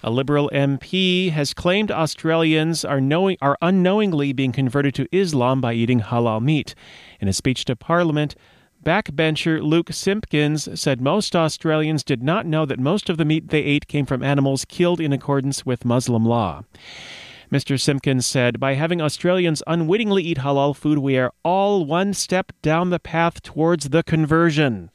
A 0.06 0.12
Liberal 0.12 0.52
MP 0.54 1.32
has 1.32 1.56
claimed 1.56 1.90
Australians 1.90 2.86
are, 2.86 3.02
knowing, 3.02 3.38
are 3.42 3.58
unknowingly 3.60 4.34
being 4.34 4.52
converted 4.52 4.94
to 4.94 5.08
Islam 5.12 5.62
by 5.62 5.74
eating 5.74 6.00
halal 6.00 6.40
meat. 6.40 6.76
In 7.20 7.28
a 7.28 7.34
speech 7.34 7.66
to 7.66 7.76
Parliament, 7.76 8.36
backbencher 8.86 9.64
Luke 9.64 9.92
Simpkins 9.92 10.80
said 10.80 11.02
most 11.02 11.36
Australians 11.36 12.04
did 12.04 12.22
not 12.22 12.46
know 12.46 12.68
that 12.68 12.78
most 12.78 13.10
of 13.10 13.18
the 13.18 13.26
meat 13.26 13.50
they 13.50 13.64
ate 13.64 13.88
came 13.88 14.06
from 14.06 14.22
animals 14.22 14.64
killed 14.64 15.02
in 15.02 15.12
accordance 15.12 15.66
with 15.66 15.84
Muslim 15.84 16.24
law. 16.24 16.62
Mr. 17.52 17.82
Simpkins 17.82 18.28
said, 18.28 18.60
By 18.60 18.76
having 18.76 19.02
Australians 19.02 19.64
unwittingly 19.66 20.22
eat 20.22 20.38
halal 20.38 20.76
food, 20.76 21.00
we 21.00 21.18
are 21.18 21.34
all 21.42 21.84
one 21.84 22.14
step 22.14 22.52
down 22.62 22.92
the 22.92 23.00
path 23.00 23.42
towards 23.42 23.90
the 23.90 24.04
conversion. 24.04 24.92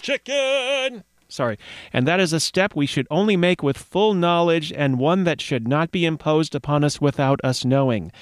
Chicken! 0.00 1.04
Sorry. 1.32 1.58
And 1.92 2.06
that 2.06 2.20
is 2.20 2.34
a 2.34 2.40
step 2.40 2.76
we 2.76 2.84
should 2.84 3.06
only 3.10 3.36
make 3.38 3.62
with 3.62 3.78
full 3.78 4.12
knowledge 4.12 4.70
and 4.70 4.98
one 4.98 5.24
that 5.24 5.40
should 5.40 5.66
not 5.66 5.90
be 5.90 6.04
imposed 6.04 6.54
upon 6.54 6.84
us 6.84 7.00
without 7.00 7.40
us 7.42 7.64
knowing. 7.64 8.12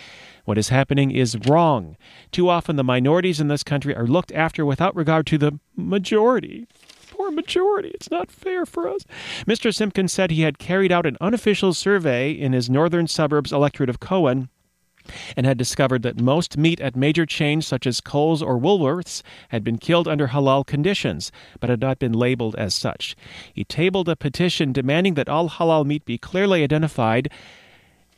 What 0.44 0.58
is 0.58 0.68
happening 0.68 1.10
is 1.10 1.36
wrong. 1.46 1.96
Too 2.30 2.48
often, 2.48 2.76
the 2.76 2.84
minorities 2.84 3.40
in 3.40 3.48
this 3.48 3.64
country 3.64 3.96
are 3.96 4.06
looked 4.06 4.30
after 4.32 4.64
without 4.64 4.94
regard 4.94 5.26
to 5.26 5.38
the 5.38 5.58
majority. 5.76 6.68
Poor 7.10 7.32
majority. 7.32 7.88
It's 7.88 8.10
not 8.10 8.30
fair 8.30 8.64
for 8.64 8.88
us. 8.88 9.04
Mr. 9.44 9.74
Simpkins 9.74 10.12
said 10.12 10.30
he 10.30 10.42
had 10.42 10.58
carried 10.58 10.92
out 10.92 11.04
an 11.04 11.16
unofficial 11.20 11.74
survey 11.74 12.30
in 12.30 12.52
his 12.52 12.70
northern 12.70 13.08
suburbs 13.08 13.52
electorate 13.52 13.90
of 13.90 13.98
Cowan 13.98 14.48
and 15.36 15.46
had 15.46 15.58
discovered 15.58 16.02
that 16.02 16.20
most 16.20 16.56
meat 16.56 16.80
at 16.80 16.96
major 16.96 17.26
chains 17.26 17.66
such 17.66 17.86
as 17.86 18.00
Coles 18.00 18.42
or 18.42 18.58
Woolworths 18.58 19.22
had 19.48 19.64
been 19.64 19.78
killed 19.78 20.08
under 20.08 20.28
halal 20.28 20.66
conditions, 20.66 21.32
but 21.58 21.70
had 21.70 21.80
not 21.80 21.98
been 21.98 22.12
labeled 22.12 22.54
as 22.56 22.74
such. 22.74 23.16
He 23.52 23.64
tabled 23.64 24.08
a 24.08 24.16
petition 24.16 24.72
demanding 24.72 25.14
that 25.14 25.28
all 25.28 25.48
halal 25.48 25.84
meat 25.84 26.04
be 26.04 26.18
clearly 26.18 26.62
identified, 26.62 27.30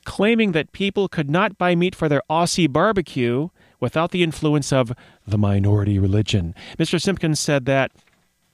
claiming 0.04 0.52
that 0.52 0.72
people 0.72 1.08
could 1.08 1.30
not 1.30 1.58
buy 1.58 1.74
meat 1.74 1.94
for 1.94 2.08
their 2.08 2.22
Aussie 2.28 2.70
barbecue 2.70 3.48
without 3.80 4.10
the 4.12 4.22
influence 4.22 4.72
of 4.72 4.92
the 5.26 5.38
minority 5.38 5.98
religion. 5.98 6.54
Mr. 6.78 7.00
Simpkins 7.00 7.40
said 7.40 7.66
that 7.66 7.90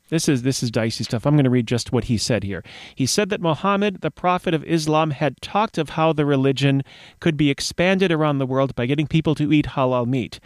this 0.09 0.29
is 0.29 0.43
this 0.43 0.63
is 0.63 0.71
dicey 0.71 1.05
stuff. 1.05 1.27
I'm 1.27 1.35
going 1.35 1.45
to 1.45 1.51
read 1.51 1.67
just 1.67 1.93
what 1.93 2.05
he 2.05 2.19
said 2.19 2.45
here. 2.45 2.65
He 2.95 3.07
said 3.07 3.31
that 3.31 3.41
Muhammad, 3.41 4.01
the 4.01 4.11
prophet 4.11 4.55
of 4.55 4.65
Islam, 4.65 5.11
had 5.11 5.41
talked 5.41 5.79
of 5.79 5.91
how 5.91 6.13
the 6.13 6.27
religion 6.27 6.83
could 7.21 7.37
be 7.37 7.51
expanded 7.51 8.11
around 8.11 8.39
the 8.39 8.47
world 8.47 8.75
by 8.75 8.87
getting 8.87 9.07
people 9.07 9.35
to 9.37 9.53
eat 9.53 9.67
halal 9.67 10.07
meat. 10.07 10.41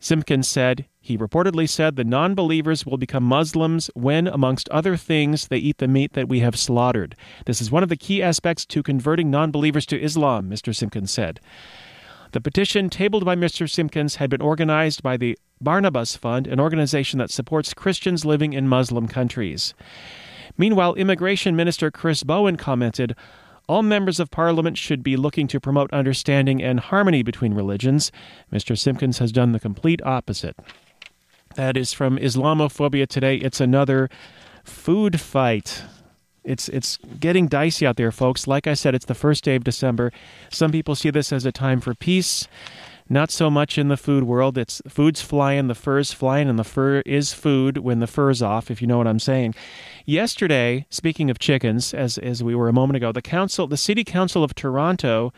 Simpkins 0.00 0.48
said, 0.48 0.86
he 1.04 1.18
reportedly 1.18 1.68
said 1.68 1.96
the 1.96 2.04
non 2.04 2.34
believers 2.34 2.86
will 2.86 2.96
become 2.96 3.24
Muslims 3.24 3.90
when, 3.94 4.28
amongst 4.28 4.68
other 4.68 4.96
things, 4.96 5.48
they 5.48 5.58
eat 5.58 5.78
the 5.78 5.88
meat 5.88 6.12
that 6.12 6.28
we 6.28 6.40
have 6.40 6.56
slaughtered. 6.56 7.16
This 7.46 7.60
is 7.60 7.72
one 7.72 7.82
of 7.82 7.88
the 7.88 7.96
key 7.96 8.22
aspects 8.22 8.64
to 8.66 8.84
converting 8.84 9.28
non 9.28 9.50
believers 9.50 9.84
to 9.86 10.00
Islam, 10.00 10.48
Mr. 10.48 10.74
Simpkins 10.74 11.10
said. 11.10 11.40
The 12.32 12.40
petition 12.40 12.88
tabled 12.88 13.26
by 13.26 13.36
Mr. 13.36 13.68
Simpkins 13.68 14.16
had 14.16 14.30
been 14.30 14.40
organized 14.40 15.02
by 15.02 15.18
the 15.18 15.38
Barnabas 15.60 16.16
Fund, 16.16 16.46
an 16.46 16.58
organization 16.58 17.18
that 17.18 17.30
supports 17.30 17.74
Christians 17.74 18.24
living 18.24 18.54
in 18.54 18.68
Muslim 18.68 19.06
countries. 19.06 19.74
Meanwhile, 20.56 20.94
Immigration 20.94 21.54
Minister 21.54 21.90
Chris 21.90 22.22
Bowen 22.22 22.56
commented 22.56 23.14
all 23.68 23.82
members 23.82 24.18
of 24.18 24.30
Parliament 24.30 24.76
should 24.76 25.02
be 25.02 25.16
looking 25.16 25.46
to 25.48 25.60
promote 25.60 25.92
understanding 25.92 26.62
and 26.62 26.80
harmony 26.80 27.22
between 27.22 27.54
religions. 27.54 28.10
Mr. 28.52 28.76
Simpkins 28.76 29.18
has 29.18 29.30
done 29.30 29.52
the 29.52 29.60
complete 29.60 30.00
opposite. 30.04 30.56
That 31.54 31.76
is 31.76 31.92
from 31.92 32.16
Islamophobia 32.16 33.06
Today. 33.06 33.36
It's 33.36 33.60
another 33.60 34.08
food 34.64 35.20
fight. 35.20 35.84
It's 36.44 36.68
it's 36.68 36.98
getting 37.20 37.46
dicey 37.46 37.86
out 37.86 37.96
there, 37.96 38.12
folks. 38.12 38.46
Like 38.46 38.66
I 38.66 38.74
said, 38.74 38.94
it's 38.94 39.06
the 39.06 39.14
first 39.14 39.44
day 39.44 39.54
of 39.54 39.64
December. 39.64 40.12
Some 40.50 40.72
people 40.72 40.94
see 40.94 41.10
this 41.10 41.32
as 41.32 41.44
a 41.44 41.52
time 41.52 41.80
for 41.80 41.94
peace. 41.94 42.48
Not 43.08 43.30
so 43.30 43.50
much 43.50 43.78
in 43.78 43.88
the 43.88 43.96
food 43.96 44.24
world. 44.24 44.56
It's 44.56 44.80
food's 44.88 45.20
flying, 45.20 45.66
the 45.66 45.74
fur's 45.74 46.12
flying, 46.12 46.48
and 46.48 46.58
the 46.58 46.64
fur 46.64 47.00
is 47.04 47.32
food 47.34 47.78
when 47.78 47.98
the 48.00 48.06
fur's 48.06 48.40
off, 48.40 48.70
if 48.70 48.80
you 48.80 48.86
know 48.86 48.96
what 48.96 49.06
I'm 49.06 49.18
saying. 49.18 49.54
Yesterday, 50.06 50.86
speaking 50.88 51.28
of 51.28 51.38
chickens, 51.38 51.92
as 51.92 52.16
as 52.18 52.42
we 52.42 52.54
were 52.54 52.68
a 52.68 52.72
moment 52.72 52.96
ago, 52.96 53.12
the 53.12 53.22
council, 53.22 53.66
the 53.66 53.76
city 53.76 54.04
council 54.04 54.42
of 54.42 54.54
Toronto, 54.54 55.32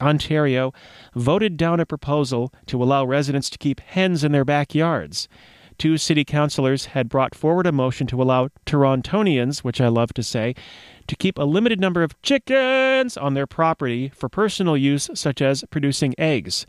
Ontario, 0.00 0.72
voted 1.14 1.56
down 1.56 1.78
a 1.78 1.86
proposal 1.86 2.52
to 2.66 2.82
allow 2.82 3.04
residents 3.04 3.50
to 3.50 3.58
keep 3.58 3.80
hens 3.80 4.24
in 4.24 4.32
their 4.32 4.44
backyards. 4.44 5.28
Two 5.80 5.96
city 5.96 6.26
councilors 6.26 6.84
had 6.86 7.08
brought 7.08 7.34
forward 7.34 7.66
a 7.66 7.72
motion 7.72 8.06
to 8.06 8.20
allow 8.22 8.48
Torontonians, 8.66 9.60
which 9.60 9.80
I 9.80 9.88
love 9.88 10.12
to 10.12 10.22
say, 10.22 10.54
to 11.06 11.16
keep 11.16 11.38
a 11.38 11.44
limited 11.44 11.80
number 11.80 12.02
of 12.02 12.20
chickens 12.20 13.16
on 13.16 13.32
their 13.32 13.46
property 13.46 14.10
for 14.10 14.28
personal 14.28 14.76
use, 14.76 15.08
such 15.14 15.40
as 15.40 15.64
producing 15.70 16.14
eggs. 16.18 16.66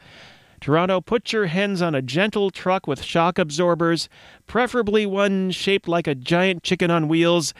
Toronto, 0.62 1.02
put 1.02 1.34
your 1.34 1.48
hens 1.48 1.82
on 1.82 1.94
a 1.94 2.02
gentle 2.02 2.52
truck 2.52 2.88
with 2.88 3.04
shock 3.04 3.38
absorbers, 3.38 4.08
preferably 4.48 5.06
one 5.06 5.52
shaped 5.52 5.90
like 5.90 6.08
a 6.08 6.16
giant 6.16 6.64
chicken 6.64 6.90
on 6.90 7.10
wheels, 7.10 7.54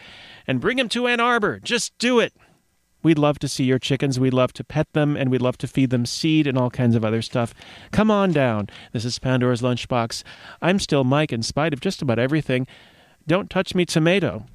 and 0.46 0.58
bring 0.58 0.78
them 0.78 0.88
to 0.88 1.06
Ann 1.06 1.20
Arbor. 1.20 1.60
Just 1.60 1.92
do 1.98 2.18
it. 2.18 2.32
We'd 3.02 3.18
love 3.18 3.38
to 3.40 3.48
see 3.48 3.64
your 3.64 3.78
chickens. 3.78 4.20
We'd 4.20 4.34
love 4.34 4.52
to 4.54 4.64
pet 4.64 4.92
them, 4.92 5.16
and 5.16 5.30
we'd 5.30 5.42
love 5.42 5.58
to 5.58 5.66
feed 5.66 5.90
them 5.90 6.06
seed 6.06 6.46
and 6.46 6.56
all 6.56 6.70
kinds 6.70 6.94
of 6.94 7.04
other 7.04 7.22
stuff. 7.22 7.54
Come 7.90 8.10
on 8.10 8.32
down. 8.32 8.68
This 8.92 9.04
is 9.04 9.18
Pandora's 9.18 9.62
Lunchbox. 9.62 10.22
I'm 10.60 10.78
still 10.78 11.04
Mike, 11.04 11.32
in 11.32 11.42
spite 11.42 11.72
of 11.72 11.80
just 11.80 12.02
about 12.02 12.18
everything. 12.18 12.66
Don't 13.26 13.50
touch 13.50 13.74
me, 13.74 13.84
tomato. 13.84 14.46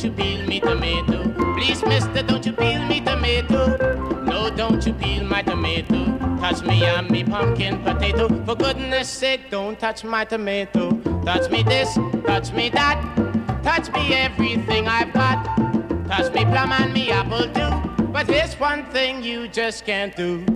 Don't 0.00 0.16
you 0.16 0.24
peel 0.24 0.46
me 0.46 0.60
tomato. 0.60 1.30
Please, 1.54 1.84
mister, 1.84 2.22
don't 2.22 2.46
you 2.46 2.54
peel 2.54 2.82
me 2.86 3.02
tomato. 3.02 3.76
No, 4.22 4.48
don't 4.48 4.86
you 4.86 4.94
peel 4.94 5.24
my 5.24 5.42
tomato. 5.42 6.16
Touch 6.38 6.62
me 6.62 6.88
on 6.88 7.08
me 7.08 7.22
pumpkin 7.22 7.82
potato. 7.82 8.26
For 8.46 8.54
goodness 8.54 9.10
sake, 9.10 9.50
don't 9.50 9.78
touch 9.78 10.02
my 10.02 10.24
tomato. 10.24 10.92
Touch 11.22 11.50
me 11.50 11.62
this, 11.62 11.98
touch 12.24 12.50
me 12.52 12.70
that. 12.70 12.98
Touch 13.62 13.92
me 13.92 14.14
everything 14.14 14.88
I've 14.88 15.12
got. 15.12 15.44
Touch 16.08 16.32
me 16.32 16.46
plum 16.46 16.72
and 16.72 16.94
me 16.94 17.10
apple 17.10 17.44
too. 17.52 18.04
But 18.04 18.26
here's 18.26 18.54
one 18.58 18.86
thing 18.86 19.22
you 19.22 19.48
just 19.48 19.84
can't 19.84 20.16
do. 20.16 20.46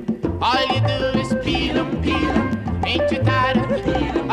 All 0.41 0.65
you 0.73 0.81
do 0.81 1.19
is 1.21 1.35
peel 1.45 1.77
'em, 1.81 2.03
peel 2.03 2.31
'em. 2.31 2.85
Ain't 2.87 3.13
you 3.13 3.19
tired 3.23 3.59
of 3.59 3.69
peel 3.69 3.95
'em? 3.95 4.25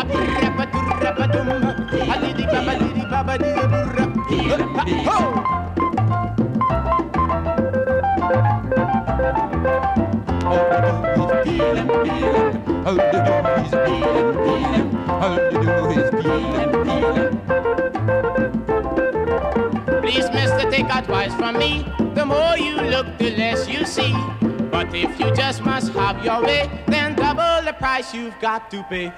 You've 28.13 28.37
got 28.41 28.69
to 28.71 28.83
pay. 28.89 29.13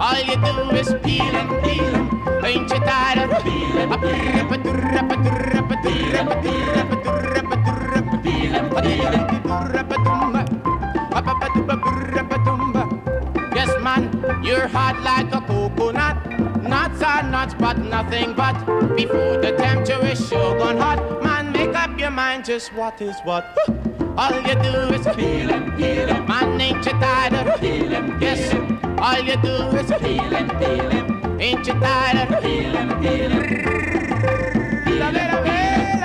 All 0.00 0.18
you 0.18 0.34
do 0.34 0.70
is 0.76 0.88
peel 1.04 1.22
and 1.22 1.62
peel 1.62 1.94
and 1.94 2.15
Yes, 13.54 13.72
man, 13.82 14.10
you're 14.44 14.68
hot 14.68 15.00
like 15.02 15.34
a 15.34 15.40
coconut. 15.46 16.16
Nuts 16.62 17.02
are 17.02 17.22
nuts, 17.22 17.54
but 17.58 17.78
nothing 17.78 18.34
but. 18.34 18.54
Before 18.96 19.38
the 19.38 19.52
temperature 19.56 20.06
is 20.06 20.28
sure 20.28 20.58
gone 20.58 20.76
hot, 20.76 21.22
man, 21.22 21.52
make 21.52 21.74
up 21.74 21.98
your 21.98 22.10
mind 22.10 22.44
just 22.44 22.74
what 22.74 23.00
is 23.00 23.16
what. 23.24 23.44
All 24.16 24.34
you 24.42 24.54
do 24.54 24.94
is 24.94 25.06
peel 25.16 25.50
and 25.50 25.76
peel 25.76 26.08
and 26.08 26.28
man, 26.28 26.60
ain't 26.60 26.84
you 26.84 26.92
tired 26.92 27.34
of 27.34 27.60
peel 27.60 27.94
and 27.94 28.20
yes? 28.20 28.52
All 28.98 29.20
you 29.20 29.36
do 29.36 29.54
is 29.76 29.90
peel 30.00 30.34
and 30.34 30.50
and 30.52 31.05
ain't 31.46 31.66
you 31.66 31.74
tired 31.74 32.32
of 32.32 32.42
peel 32.42 32.76
and 32.76 32.90
peel 33.00 33.32
and 33.32 33.48
peel 33.48 33.72
and 33.72 35.44
peel 35.44 35.66
and 35.70 35.96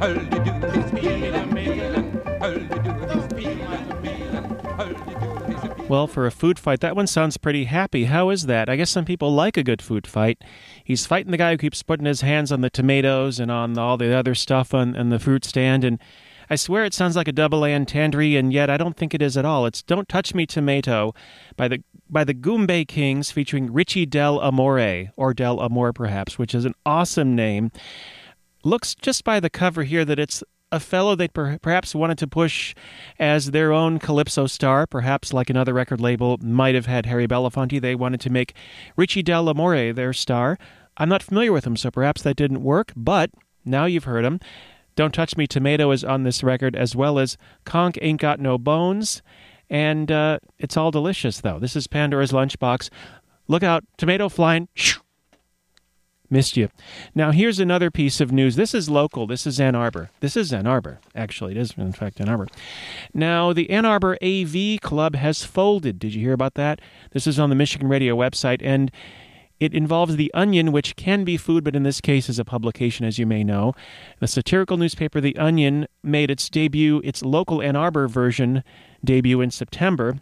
How 0.00 0.08
you 0.08 0.59
Well, 5.90 6.06
for 6.06 6.24
a 6.24 6.30
food 6.30 6.56
fight, 6.56 6.78
that 6.82 6.94
one 6.94 7.08
sounds 7.08 7.36
pretty 7.36 7.64
happy. 7.64 8.04
How 8.04 8.30
is 8.30 8.46
that? 8.46 8.68
I 8.68 8.76
guess 8.76 8.90
some 8.90 9.04
people 9.04 9.34
like 9.34 9.56
a 9.56 9.64
good 9.64 9.82
food 9.82 10.06
fight. 10.06 10.40
He's 10.84 11.04
fighting 11.04 11.32
the 11.32 11.36
guy 11.36 11.50
who 11.50 11.58
keeps 11.58 11.82
putting 11.82 12.06
his 12.06 12.20
hands 12.20 12.52
on 12.52 12.60
the 12.60 12.70
tomatoes 12.70 13.40
and 13.40 13.50
on 13.50 13.76
all 13.76 13.96
the 13.96 14.14
other 14.14 14.36
stuff 14.36 14.72
on, 14.72 14.94
on 14.94 15.08
the 15.08 15.18
fruit 15.18 15.44
stand. 15.44 15.82
And 15.82 15.98
I 16.48 16.54
swear 16.54 16.84
it 16.84 16.94
sounds 16.94 17.16
like 17.16 17.26
a 17.26 17.32
double 17.32 17.64
entendre, 17.64 18.36
and 18.36 18.52
yet 18.52 18.70
I 18.70 18.76
don't 18.76 18.96
think 18.96 19.14
it 19.14 19.20
is 19.20 19.36
at 19.36 19.44
all. 19.44 19.66
It's 19.66 19.82
Don't 19.82 20.08
Touch 20.08 20.32
Me 20.32 20.46
Tomato 20.46 21.12
by 21.56 21.66
the 21.66 21.82
by 22.08 22.22
the 22.22 22.34
Goombay 22.34 22.86
Kings 22.86 23.32
featuring 23.32 23.72
Richie 23.72 24.06
Del 24.06 24.38
Amore, 24.38 25.10
or 25.16 25.34
Del 25.34 25.60
Amor 25.60 25.92
perhaps, 25.92 26.38
which 26.38 26.54
is 26.54 26.64
an 26.64 26.74
awesome 26.86 27.34
name 27.34 27.72
looks 28.62 28.94
just 28.94 29.24
by 29.24 29.40
the 29.40 29.50
cover 29.50 29.84
here 29.84 30.04
that 30.04 30.18
it's 30.18 30.44
a 30.72 30.80
fellow 30.80 31.14
they 31.14 31.28
per- 31.28 31.58
perhaps 31.58 31.94
wanted 31.94 32.18
to 32.18 32.26
push 32.26 32.74
as 33.18 33.50
their 33.50 33.72
own 33.72 33.98
calypso 33.98 34.46
star, 34.46 34.86
perhaps 34.86 35.32
like 35.32 35.50
another 35.50 35.74
record 35.74 36.00
label 36.00 36.38
might 36.42 36.74
have 36.74 36.86
had 36.86 37.06
Harry 37.06 37.26
Belafonte. 37.26 37.80
They 37.80 37.94
wanted 37.94 38.20
to 38.20 38.30
make 38.30 38.54
Richie 38.96 39.22
Del 39.22 39.48
Amore 39.48 39.92
their 39.92 40.12
star. 40.12 40.58
I'm 40.96 41.08
not 41.08 41.22
familiar 41.22 41.52
with 41.52 41.66
him, 41.66 41.76
so 41.76 41.90
perhaps 41.90 42.22
that 42.22 42.36
didn't 42.36 42.62
work, 42.62 42.92
but 42.94 43.30
now 43.64 43.86
you've 43.86 44.04
heard 44.04 44.24
him. 44.24 44.40
Don't 44.96 45.14
Touch 45.14 45.36
Me 45.36 45.46
Tomato 45.46 45.90
is 45.92 46.04
on 46.04 46.24
this 46.24 46.42
record, 46.42 46.76
as 46.76 46.94
well 46.94 47.18
as 47.18 47.36
Conk 47.64 47.98
Ain't 48.02 48.20
Got 48.20 48.40
No 48.40 48.58
Bones, 48.58 49.22
and 49.70 50.10
uh, 50.10 50.40
it's 50.58 50.76
all 50.76 50.90
delicious, 50.90 51.40
though. 51.40 51.58
This 51.58 51.76
is 51.76 51.86
Pandora's 51.86 52.32
Lunchbox. 52.32 52.90
Look 53.48 53.62
out, 53.62 53.84
tomato 53.96 54.28
flying. 54.28 54.68
Shoo! 54.74 55.00
Missed 56.32 56.56
you. 56.56 56.68
Now, 57.12 57.32
here's 57.32 57.58
another 57.58 57.90
piece 57.90 58.20
of 58.20 58.30
news. 58.30 58.54
This 58.54 58.72
is 58.72 58.88
local. 58.88 59.26
This 59.26 59.48
is 59.48 59.58
Ann 59.58 59.74
Arbor. 59.74 60.10
This 60.20 60.36
is 60.36 60.52
Ann 60.52 60.64
Arbor. 60.64 61.00
Actually, 61.12 61.52
it 61.52 61.58
is, 61.58 61.74
in 61.76 61.92
fact, 61.92 62.20
Ann 62.20 62.28
Arbor. 62.28 62.46
Now, 63.12 63.52
the 63.52 63.68
Ann 63.68 63.84
Arbor 63.84 64.16
AV 64.22 64.80
Club 64.80 65.16
has 65.16 65.42
folded. 65.42 65.98
Did 65.98 66.14
you 66.14 66.20
hear 66.20 66.32
about 66.32 66.54
that? 66.54 66.80
This 67.10 67.26
is 67.26 67.40
on 67.40 67.50
the 67.50 67.56
Michigan 67.56 67.88
Radio 67.88 68.16
website, 68.16 68.60
and 68.62 68.92
it 69.58 69.74
involves 69.74 70.14
The 70.14 70.30
Onion, 70.32 70.70
which 70.70 70.94
can 70.94 71.24
be 71.24 71.36
food, 71.36 71.64
but 71.64 71.74
in 71.74 71.82
this 71.82 72.00
case 72.00 72.28
is 72.28 72.38
a 72.38 72.44
publication, 72.44 73.04
as 73.04 73.18
you 73.18 73.26
may 73.26 73.42
know. 73.42 73.74
The 74.20 74.28
satirical 74.28 74.76
newspaper 74.76 75.20
The 75.20 75.36
Onion 75.36 75.88
made 76.04 76.30
its 76.30 76.48
debut, 76.48 77.00
its 77.02 77.22
local 77.24 77.60
Ann 77.60 77.74
Arbor 77.74 78.06
version 78.06 78.62
debut 79.04 79.40
in 79.40 79.50
September. 79.50 80.20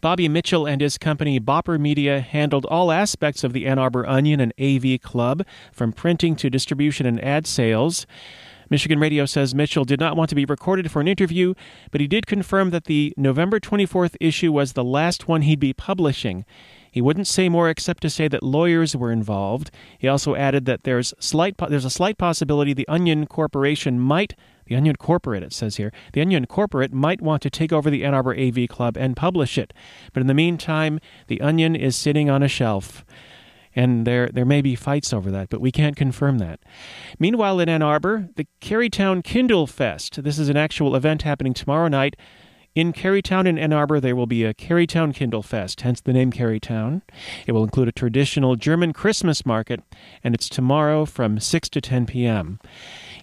Bobby 0.00 0.28
Mitchell 0.28 0.66
and 0.66 0.80
his 0.80 0.98
company 0.98 1.40
Bopper 1.40 1.78
Media 1.78 2.20
handled 2.20 2.64
all 2.66 2.92
aspects 2.92 3.44
of 3.44 3.52
the 3.52 3.66
Ann 3.66 3.78
Arbor 3.78 4.06
Onion 4.06 4.40
and 4.40 4.52
AV 4.60 5.00
Club, 5.00 5.44
from 5.72 5.92
printing 5.92 6.36
to 6.36 6.50
distribution 6.50 7.06
and 7.06 7.22
ad 7.24 7.46
sales. 7.46 8.06
Michigan 8.70 9.00
Radio 9.00 9.26
says 9.26 9.52
Mitchell 9.52 9.84
did 9.84 9.98
not 9.98 10.16
want 10.16 10.28
to 10.28 10.36
be 10.36 10.44
recorded 10.44 10.92
for 10.92 11.00
an 11.00 11.08
interview, 11.08 11.54
but 11.90 12.00
he 12.00 12.06
did 12.06 12.28
confirm 12.28 12.70
that 12.70 12.84
the 12.84 13.12
November 13.16 13.58
24th 13.58 14.14
issue 14.20 14.52
was 14.52 14.72
the 14.72 14.84
last 14.84 15.26
one 15.26 15.42
he'd 15.42 15.58
be 15.58 15.72
publishing. 15.72 16.44
He 16.88 17.00
wouldn't 17.00 17.26
say 17.26 17.48
more 17.48 17.68
except 17.68 18.00
to 18.02 18.10
say 18.10 18.28
that 18.28 18.44
lawyers 18.44 18.94
were 18.96 19.10
involved. 19.10 19.72
He 19.98 20.06
also 20.06 20.36
added 20.36 20.66
that 20.66 20.84
there's 20.84 21.12
slight 21.18 21.56
there's 21.68 21.84
a 21.84 21.90
slight 21.90 22.16
possibility 22.16 22.72
the 22.72 22.88
Onion 22.88 23.26
Corporation 23.26 23.98
might 23.98 24.34
the 24.70 24.76
Onion 24.76 24.94
Corporate, 24.94 25.42
it 25.42 25.52
says 25.52 25.76
here, 25.76 25.92
the 26.12 26.20
Onion 26.20 26.46
Corporate 26.46 26.92
might 26.92 27.20
want 27.20 27.42
to 27.42 27.50
take 27.50 27.72
over 27.72 27.90
the 27.90 28.04
Ann 28.04 28.14
Arbor 28.14 28.38
AV 28.38 28.68
Club 28.68 28.96
and 28.96 29.16
publish 29.16 29.58
it. 29.58 29.74
But 30.12 30.20
in 30.20 30.28
the 30.28 30.32
meantime, 30.32 31.00
the 31.26 31.40
Onion 31.40 31.74
is 31.74 31.96
sitting 31.96 32.30
on 32.30 32.40
a 32.44 32.48
shelf. 32.48 33.04
And 33.74 34.06
there, 34.06 34.28
there 34.28 34.44
may 34.44 34.62
be 34.62 34.76
fights 34.76 35.12
over 35.12 35.28
that, 35.32 35.48
but 35.48 35.60
we 35.60 35.72
can't 35.72 35.96
confirm 35.96 36.38
that. 36.38 36.60
Meanwhile, 37.18 37.58
in 37.58 37.68
Ann 37.68 37.82
Arbor, 37.82 38.28
the 38.36 38.46
Kerrytown 38.60 39.24
Kindle 39.24 39.66
Fest. 39.66 40.22
This 40.22 40.38
is 40.38 40.48
an 40.48 40.56
actual 40.56 40.94
event 40.94 41.22
happening 41.22 41.52
tomorrow 41.52 41.88
night. 41.88 42.14
In 42.76 42.92
Kerrytown 42.92 43.48
in 43.48 43.58
Ann 43.58 43.72
Arbor, 43.72 43.98
there 43.98 44.14
will 44.14 44.28
be 44.28 44.44
a 44.44 44.54
Kerrytown 44.54 45.12
Kindle 45.12 45.42
Fest, 45.42 45.80
hence 45.80 46.00
the 46.00 46.12
name 46.12 46.30
Kerrytown. 46.30 47.02
It 47.44 47.50
will 47.50 47.64
include 47.64 47.88
a 47.88 47.92
traditional 47.92 48.54
German 48.54 48.92
Christmas 48.92 49.44
market, 49.44 49.82
and 50.22 50.32
it's 50.36 50.48
tomorrow 50.48 51.04
from 51.04 51.40
6 51.40 51.68
to 51.70 51.80
10 51.80 52.06
p.m. 52.06 52.60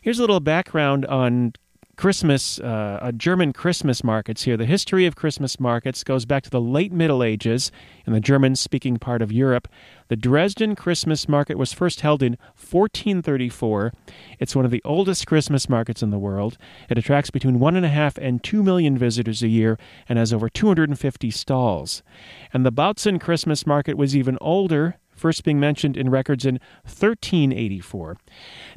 Here's 0.07 0.19
a 0.19 0.23
little 0.23 0.39
background 0.39 1.05
on 1.07 1.51
Christmas, 1.97 2.59
uh, 2.59 3.11
German 3.17 3.51
Christmas 3.51 4.05
markets 4.05 4.43
here. 4.43 4.55
The 4.55 4.63
history 4.63 5.05
of 5.05 5.17
Christmas 5.17 5.59
markets 5.59 6.01
goes 6.05 6.23
back 6.23 6.43
to 6.43 6.49
the 6.49 6.61
late 6.61 6.93
Middle 6.93 7.21
Ages 7.21 7.73
in 8.05 8.13
the 8.13 8.21
German 8.21 8.55
speaking 8.55 8.99
part 8.99 9.21
of 9.21 9.33
Europe. 9.33 9.67
The 10.07 10.15
Dresden 10.15 10.77
Christmas 10.77 11.27
market 11.27 11.57
was 11.57 11.73
first 11.73 11.99
held 11.99 12.23
in 12.23 12.37
1434. 12.55 13.91
It's 14.39 14.55
one 14.55 14.63
of 14.63 14.71
the 14.71 14.81
oldest 14.85 15.27
Christmas 15.27 15.67
markets 15.67 16.01
in 16.01 16.09
the 16.09 16.17
world. 16.17 16.57
It 16.89 16.97
attracts 16.97 17.29
between 17.29 17.59
one 17.59 17.75
and 17.75 17.85
a 17.85 17.89
half 17.89 18.17
and 18.17 18.41
two 18.41 18.63
million 18.63 18.97
visitors 18.97 19.43
a 19.43 19.49
year 19.49 19.77
and 20.07 20.17
has 20.17 20.31
over 20.31 20.47
250 20.47 21.31
stalls. 21.31 22.01
And 22.53 22.65
the 22.65 22.71
Bautzen 22.71 23.19
Christmas 23.19 23.67
market 23.67 23.97
was 23.97 24.15
even 24.15 24.37
older 24.39 24.99
first 25.17 25.43
being 25.43 25.59
mentioned 25.59 25.97
in 25.97 26.09
records 26.09 26.45
in 26.45 26.55
1384. 26.83 28.17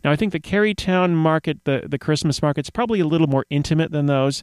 Now, 0.03 0.11
I 0.11 0.17
think 0.17 0.33
the 0.33 0.41
Kerrytown 0.41 1.15
market, 1.15 1.65
the, 1.65 1.85
the 1.87 1.99
Christmas 1.99 2.43
market, 2.43 2.67
is 2.67 2.71
probably 2.71 3.01
a 3.01 3.07
little 3.07 3.27
more 3.27 3.45
intimate 3.51 3.93
than 3.93 4.07
those. 4.07 4.43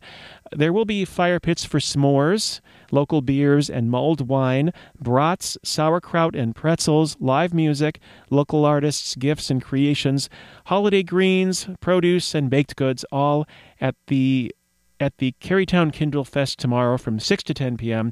There 0.51 0.71
will 0.71 0.85
be 0.85 1.05
fire 1.05 1.39
pits 1.39 1.65
for 1.65 1.79
s'mores, 1.79 2.61
local 2.91 3.21
beers 3.21 3.69
and 3.69 3.89
mulled 3.89 4.27
wine, 4.27 4.71
brats, 4.99 5.57
sauerkraut 5.63 6.35
and 6.35 6.55
pretzels, 6.55 7.17
live 7.19 7.53
music, 7.53 7.99
local 8.29 8.65
artists, 8.65 9.15
gifts 9.15 9.49
and 9.49 9.61
creations, 9.61 10.29
holiday 10.65 11.03
greens, 11.03 11.67
produce, 11.79 12.33
and 12.35 12.49
baked 12.49 12.75
goods, 12.75 13.03
all 13.11 13.45
at 13.81 13.95
the 14.07 14.53
at 14.99 15.17
the 15.17 15.33
Kerrytown 15.39 15.93
Kindle 15.93 16.25
Fest 16.25 16.57
tomorrow 16.59 16.97
from 16.97 17.19
6 17.19 17.43
to 17.43 17.53
10 17.53 17.77
p.m. 17.77 18.11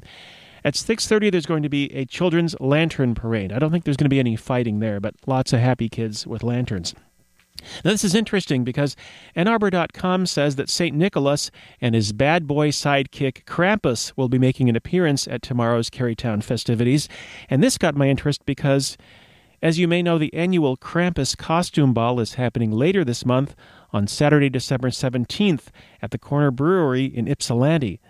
At 0.66 0.74
6:30 0.74 1.30
there's 1.30 1.46
going 1.46 1.62
to 1.62 1.68
be 1.68 1.84
a 1.94 2.04
children's 2.04 2.56
lantern 2.58 3.14
parade. 3.14 3.52
I 3.52 3.60
don't 3.60 3.70
think 3.70 3.84
there's 3.84 3.96
going 3.96 4.06
to 4.06 4.10
be 4.10 4.18
any 4.18 4.34
fighting 4.34 4.80
there, 4.80 4.98
but 4.98 5.14
lots 5.24 5.52
of 5.52 5.60
happy 5.60 5.88
kids 5.88 6.26
with 6.26 6.42
lanterns. 6.42 6.92
Now, 7.84 7.92
this 7.92 8.02
is 8.02 8.16
interesting 8.16 8.64
because 8.64 8.96
AnnArbor.com 9.36 10.26
says 10.26 10.56
that 10.56 10.68
St. 10.68 10.96
Nicholas 10.96 11.52
and 11.80 11.94
his 11.94 12.12
bad 12.12 12.48
boy 12.48 12.70
sidekick 12.70 13.44
Krampus 13.44 14.12
will 14.16 14.28
be 14.28 14.40
making 14.40 14.68
an 14.68 14.74
appearance 14.74 15.28
at 15.28 15.40
tomorrow's 15.40 15.88
Kerrytown 15.88 16.42
festivities. 16.42 17.08
And 17.48 17.62
this 17.62 17.78
got 17.78 17.94
my 17.94 18.08
interest 18.08 18.44
because, 18.44 18.98
as 19.62 19.78
you 19.78 19.86
may 19.86 20.02
know, 20.02 20.18
the 20.18 20.34
annual 20.34 20.76
Krampus 20.76 21.36
Costume 21.36 21.94
Ball 21.94 22.18
is 22.18 22.34
happening 22.34 22.72
later 22.72 23.04
this 23.04 23.24
month 23.24 23.54
on 23.92 24.08
Saturday, 24.08 24.50
December 24.50 24.90
17th 24.90 25.66
at 26.02 26.10
the 26.10 26.18
Corner 26.18 26.50
Brewery 26.50 27.04
in 27.04 27.28
Ypsilanti. 27.28 28.00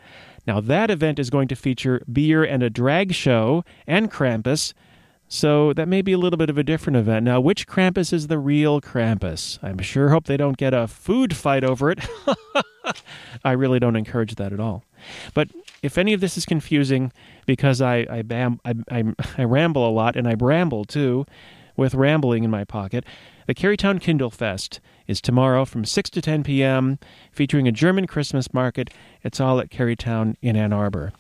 Now, 0.46 0.60
that 0.60 0.90
event 0.90 1.18
is 1.18 1.30
going 1.30 1.48
to 1.48 1.56
feature 1.56 2.02
beer 2.10 2.44
and 2.44 2.62
a 2.62 2.70
drag 2.70 3.12
show 3.14 3.64
and 3.86 4.10
Krampus, 4.10 4.72
so 5.28 5.72
that 5.72 5.88
may 5.88 6.02
be 6.02 6.12
a 6.12 6.18
little 6.18 6.36
bit 6.36 6.50
of 6.50 6.58
a 6.58 6.62
different 6.62 6.96
event. 6.96 7.24
Now, 7.24 7.40
which 7.40 7.66
Krampus 7.66 8.12
is 8.12 8.28
the 8.28 8.38
real 8.38 8.80
Krampus? 8.80 9.58
I'm 9.62 9.78
sure 9.78 10.10
hope 10.10 10.26
they 10.26 10.36
don't 10.36 10.56
get 10.56 10.72
a 10.72 10.86
food 10.86 11.34
fight 11.34 11.64
over 11.64 11.90
it. 11.90 11.98
I 13.44 13.52
really 13.52 13.80
don't 13.80 13.96
encourage 13.96 14.36
that 14.36 14.52
at 14.52 14.60
all. 14.60 14.84
But 15.34 15.48
if 15.82 15.98
any 15.98 16.12
of 16.12 16.20
this 16.20 16.36
is 16.36 16.46
confusing, 16.46 17.12
because 17.44 17.80
I 17.80 18.06
I, 18.08 18.22
bam, 18.22 18.60
I, 18.64 18.74
I, 18.90 19.04
I 19.38 19.44
ramble 19.44 19.88
a 19.88 19.90
lot 19.90 20.16
and 20.16 20.28
I 20.28 20.36
bramble 20.36 20.84
too, 20.84 21.26
with 21.76 21.94
rambling 21.94 22.44
in 22.44 22.50
my 22.50 22.64
pocket, 22.64 23.04
the 23.46 23.54
Kerrytown 23.54 24.00
Kindle 24.00 24.30
Fest 24.30 24.80
is 25.06 25.20
tomorrow 25.20 25.64
from 25.64 25.84
6 25.84 26.10
to 26.10 26.20
10 26.20 26.42
p.m., 26.42 26.98
featuring 27.32 27.68
a 27.68 27.72
German 27.72 28.06
Christmas 28.06 28.52
market. 28.52 28.90
It's 29.22 29.40
all 29.40 29.60
at 29.60 29.70
Kerrytown 29.70 30.36
in 30.42 30.56
Ann 30.56 30.72
Arbor. 30.72 31.12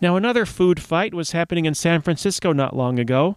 Now, 0.00 0.16
another 0.16 0.46
food 0.46 0.80
fight 0.80 1.14
was 1.14 1.32
happening 1.32 1.64
in 1.66 1.74
San 1.74 2.00
Francisco 2.00 2.52
not 2.52 2.76
long 2.76 2.98
ago. 2.98 3.36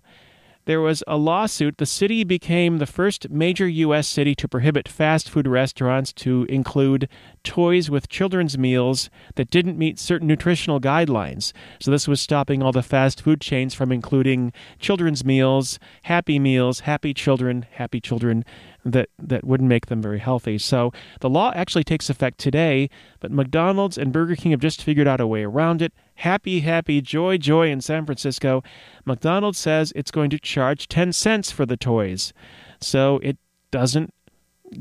There 0.68 0.82
was 0.82 1.02
a 1.08 1.16
lawsuit. 1.16 1.78
The 1.78 1.86
city 1.86 2.26
became 2.26 2.78
the 2.78 2.86
first 2.86 3.30
major 3.30 3.70
U.S. 3.70 4.06
city 4.06 4.36
to 4.36 4.50
prohibit 4.50 4.90
fast 4.90 5.30
food 5.30 5.48
restaurants 5.48 6.12
to 6.16 6.46
include 6.50 7.08
toys 7.46 7.90
with 7.90 8.10
children's 8.10 8.58
meals 8.58 9.10
that 9.36 9.50
didn't 9.50 9.78
meet 9.78 9.98
certain 9.98 10.28
nutritional 10.28 10.82
guidelines. 10.82 11.54
So, 11.80 11.90
this 11.90 12.06
was 12.06 12.20
stopping 12.20 12.62
all 12.62 12.74
the 12.74 12.84
fast 12.84 13.22
food 13.22 13.40
chains 13.40 13.74
from 13.74 13.94
including 13.94 14.52
children's 14.78 15.24
meals, 15.24 15.80
happy 16.02 16.38
meals, 16.38 16.82
happy 16.82 17.14
children, 17.14 17.66
happy 17.72 18.02
children 18.02 18.44
that, 18.84 19.08
that 19.18 19.46
wouldn't 19.46 19.70
make 19.70 19.86
them 19.86 20.02
very 20.02 20.20
healthy. 20.20 20.58
So, 20.58 20.92
the 21.22 21.30
law 21.30 21.54
actually 21.56 21.86
takes 21.86 22.10
effect 22.10 22.40
today, 22.40 22.90
but 23.22 23.32
McDonald's 23.32 23.98
and 23.98 24.12
Burger 24.12 24.36
King 24.36 24.52
have 24.52 24.60
just 24.60 24.84
figured 24.84 25.08
out 25.08 25.22
a 25.22 25.28
way 25.28 25.46
around 25.46 25.82
it. 25.82 25.94
Happy, 26.18 26.62
happy, 26.62 27.02
joy, 27.02 27.38
joy 27.38 27.70
in 27.70 27.82
San 27.82 28.06
Francisco. 28.06 28.64
McDonald's 29.06 29.60
says 29.60 29.94
it's 29.96 30.12
going 30.12 30.30
to 30.32 30.40
charge 30.40 30.88
10 30.88 31.14
cents 31.14 31.52
for 31.52 31.66
the 31.66 31.78
toys. 31.78 32.34
So, 32.82 33.20
it 33.24 33.38
doesn't 33.72 34.14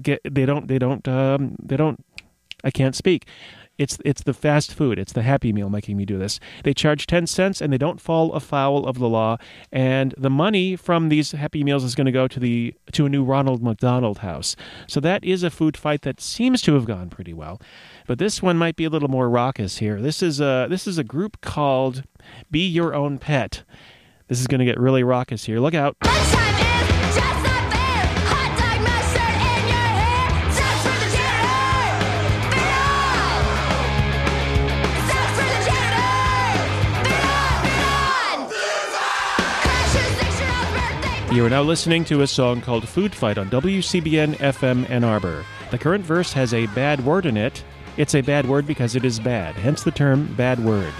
get, 0.03 0.21
they 0.29 0.47
don't, 0.47 0.69
they 0.69 0.79
don't, 0.79 1.07
um, 1.09 1.57
they 1.63 1.77
don't, 1.77 2.05
I 2.65 2.71
can't 2.71 2.97
speak. 2.97 3.27
It's 3.79 3.99
it's 4.05 4.23
the 4.23 4.33
fast 4.35 4.73
food. 4.73 4.99
It's 4.99 5.13
the 5.13 5.23
Happy 5.23 5.53
Meal 5.53 5.69
making 5.69 5.97
me 5.97 6.05
do 6.05 6.19
this. 6.19 6.41
They 6.65 6.73
charge 6.73 7.07
ten 7.07 7.27
cents 7.27 7.61
and 7.61 7.73
they 7.73 7.79
don't 7.79 8.01
fall 8.01 8.33
afoul 8.33 8.87
of 8.87 8.99
the 8.99 9.09
law. 9.09 9.37
And 9.71 10.15
the 10.17 10.31
money 10.31 10.77
from 10.77 11.09
these 11.09 11.33
Happy 11.33 11.63
Meals 11.63 11.85
is 11.85 11.95
going 11.95 12.07
to 12.07 12.13
go 12.13 12.27
to 12.29 12.41
the 12.41 12.75
to 12.93 13.07
a 13.07 13.09
new 13.09 13.25
Ronald 13.25 13.63
McDonald 13.63 14.19
House. 14.19 14.57
So 14.87 15.01
that 15.01 15.25
is 15.25 15.43
a 15.43 15.51
food 15.51 15.77
fight 15.77 16.03
that 16.03 16.21
seems 16.21 16.63
to 16.63 16.75
have 16.75 16.87
gone 16.87 17.11
pretty 17.11 17.35
well. 17.35 17.61
But 18.07 18.19
this 18.19 18.43
one 18.43 18.57
might 18.57 18.77
be 18.77 18.85
a 18.85 18.91
little 18.91 19.11
more 19.11 19.29
raucous 19.29 19.79
here. 19.79 20.01
This 20.01 20.23
is 20.23 20.41
a 20.41 20.67
this 20.71 20.87
is 20.87 20.99
a 20.99 21.05
group 21.05 21.41
called 21.41 22.05
Be 22.51 22.67
Your 22.67 22.95
Own 22.95 23.19
Pet. 23.19 23.65
This 24.29 24.41
is 24.41 24.47
going 24.47 24.59
to 24.59 24.65
get 24.65 24.81
really 24.81 25.05
raucous 25.05 25.45
here. 25.45 25.61
Look 25.61 25.75
out. 25.75 25.97
You 41.37 41.45
are 41.45 41.51
now 41.51 41.61
listening 41.61 42.03
to 42.07 42.23
a 42.23 42.27
song 42.27 42.63
called 42.63 42.89
Food 42.89 43.15
Fight 43.15 43.37
on 43.37 43.51
WCBN 43.51 44.37
FM 44.37 44.89
Ann 44.89 45.05
Arbor. 45.05 45.45
The 45.71 45.77
current 45.77 46.03
verse 46.03 46.33
has 46.33 46.55
a 46.55 46.65
bad 46.69 47.05
word 47.05 47.27
in 47.27 47.37
it. 47.37 47.63
It's 47.99 48.15
a 48.15 48.23
bad 48.23 48.49
word 48.49 48.67
because 48.67 48.97
it 48.97 49.05
is 49.05 49.21
bad, 49.21 49.55
hence 49.55 49.83
the 49.83 49.91
term 49.91 50.35
bad 50.35 50.65
word. 50.65 50.95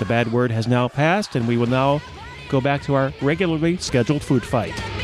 The 0.00 0.04
bad 0.04 0.32
word 0.32 0.50
has 0.50 0.66
now 0.66 0.88
passed, 0.88 1.36
and 1.36 1.46
we 1.46 1.56
will 1.56 1.68
now 1.68 2.02
go 2.48 2.60
back 2.60 2.82
to 2.82 2.96
our 2.96 3.12
regularly 3.22 3.76
scheduled 3.76 4.24
food 4.24 4.42
fight. 4.42 4.74
Food 4.74 4.82
fight. 4.82 4.97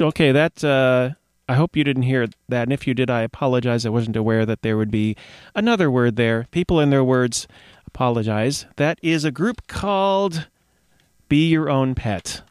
Okay, 0.00 0.32
that. 0.32 0.62
Uh, 0.62 1.10
I 1.50 1.54
hope 1.54 1.76
you 1.76 1.82
didn't 1.82 2.02
hear 2.02 2.26
that, 2.48 2.64
and 2.64 2.72
if 2.72 2.86
you 2.86 2.92
did, 2.92 3.08
I 3.08 3.22
apologize. 3.22 3.86
I 3.86 3.88
wasn't 3.88 4.16
aware 4.16 4.44
that 4.44 4.60
there 4.60 4.76
would 4.76 4.90
be 4.90 5.16
another 5.54 5.90
word 5.90 6.16
there. 6.16 6.46
People 6.50 6.78
and 6.78 6.92
their 6.92 7.02
words 7.02 7.48
apologize. 7.86 8.66
That 8.76 8.98
is 9.02 9.24
a 9.24 9.30
group 9.30 9.66
called 9.66 10.46
Be 11.30 11.48
Your 11.48 11.70
Own 11.70 11.94
Pet. 11.94 12.42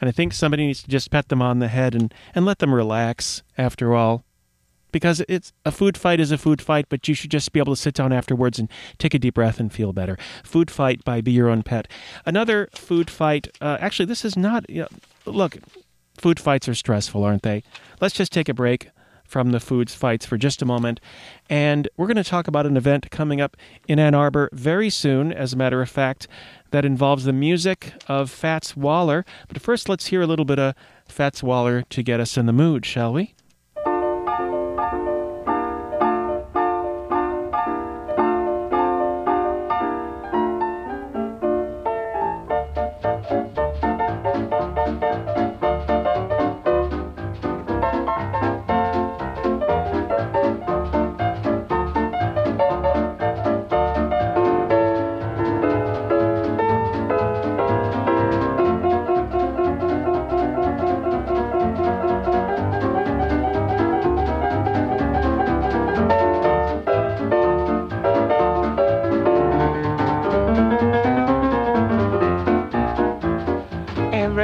And 0.00 0.08
I 0.08 0.12
think 0.12 0.32
somebody 0.32 0.66
needs 0.66 0.82
to 0.82 0.88
just 0.88 1.10
pet 1.10 1.28
them 1.28 1.40
on 1.40 1.58
the 1.58 1.68
head 1.68 1.94
and, 1.94 2.12
and 2.34 2.44
let 2.44 2.58
them 2.58 2.74
relax 2.74 3.42
after 3.56 3.94
all. 3.94 4.24
Because 4.92 5.22
it's 5.28 5.52
a 5.64 5.72
food 5.72 5.98
fight 5.98 6.20
is 6.20 6.30
a 6.30 6.38
food 6.38 6.62
fight, 6.62 6.86
but 6.88 7.08
you 7.08 7.14
should 7.14 7.30
just 7.30 7.52
be 7.52 7.60
able 7.60 7.74
to 7.74 7.80
sit 7.80 7.94
down 7.94 8.12
afterwards 8.12 8.58
and 8.58 8.70
take 8.98 9.14
a 9.14 9.18
deep 9.18 9.34
breath 9.34 9.58
and 9.58 9.72
feel 9.72 9.92
better. 9.92 10.16
Food 10.44 10.70
fight 10.70 11.04
by 11.04 11.20
Be 11.20 11.32
Your 11.32 11.48
Own 11.48 11.62
Pet. 11.62 11.88
Another 12.24 12.68
food 12.72 13.10
fight. 13.10 13.48
Uh, 13.60 13.76
actually, 13.80 14.06
this 14.06 14.24
is 14.24 14.36
not. 14.36 14.68
You 14.70 14.82
know, 14.82 14.88
look, 15.26 15.58
food 16.18 16.38
fights 16.40 16.68
are 16.68 16.74
stressful, 16.74 17.24
aren't 17.24 17.42
they? 17.42 17.62
Let's 18.00 18.14
just 18.14 18.32
take 18.32 18.48
a 18.48 18.54
break 18.54 18.90
from 19.24 19.50
the 19.52 19.60
food 19.60 19.90
fights 19.90 20.24
for 20.24 20.38
just 20.38 20.62
a 20.62 20.66
moment. 20.66 21.00
And 21.50 21.86
we're 21.96 22.06
going 22.06 22.16
to 22.16 22.24
talk 22.24 22.48
about 22.48 22.66
an 22.66 22.76
event 22.76 23.10
coming 23.10 23.40
up 23.40 23.56
in 23.86 23.98
Ann 23.98 24.14
Arbor 24.14 24.48
very 24.52 24.88
soon, 24.88 25.32
as 25.32 25.52
a 25.52 25.56
matter 25.56 25.82
of 25.82 25.90
fact, 25.90 26.26
that 26.70 26.84
involves 26.84 27.24
the 27.24 27.32
music 27.32 27.92
of 28.08 28.30
Fats 28.30 28.74
Waller. 28.76 29.24
But 29.46 29.60
first, 29.60 29.88
let's 29.88 30.06
hear 30.06 30.22
a 30.22 30.26
little 30.26 30.46
bit 30.46 30.58
of 30.58 30.74
Fats 31.06 31.42
Waller 31.42 31.82
to 31.82 32.02
get 32.02 32.20
us 32.20 32.36
in 32.36 32.46
the 32.46 32.52
mood, 32.52 32.86
shall 32.86 33.12
we? 33.12 33.34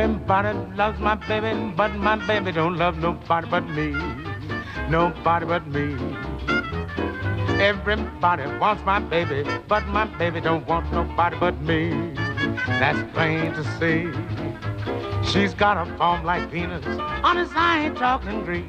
Everybody 0.05 0.53
loves 0.77 1.01
my 1.01 1.15
baby, 1.15 1.73
but 1.75 1.95
my 1.95 2.17
baby 2.27 2.53
don't 2.53 2.77
love 2.77 2.99
nobody 2.99 3.49
but 3.49 3.67
me. 3.67 3.93
Nobody 4.91 5.47
but 5.47 5.67
me. 5.67 5.97
Everybody 7.59 8.45
wants 8.59 8.85
my 8.85 8.99
baby, 8.99 9.49
but 9.67 9.87
my 9.87 10.05
baby 10.05 10.43
don't 10.43 10.67
want 10.67 10.93
nobody 10.93 11.39
but 11.41 11.59
me. 11.63 12.13
That's 12.67 12.99
plain 13.15 13.55
to 13.55 13.65
see. 13.79 14.13
She's 15.27 15.55
got 15.55 15.79
a 15.79 15.87
form 15.97 16.23
like 16.23 16.51
Venus. 16.51 16.85
Honest, 17.25 17.57
I 17.57 17.87
ain't 17.87 17.97
talking 17.97 18.45
Greek. 18.45 18.69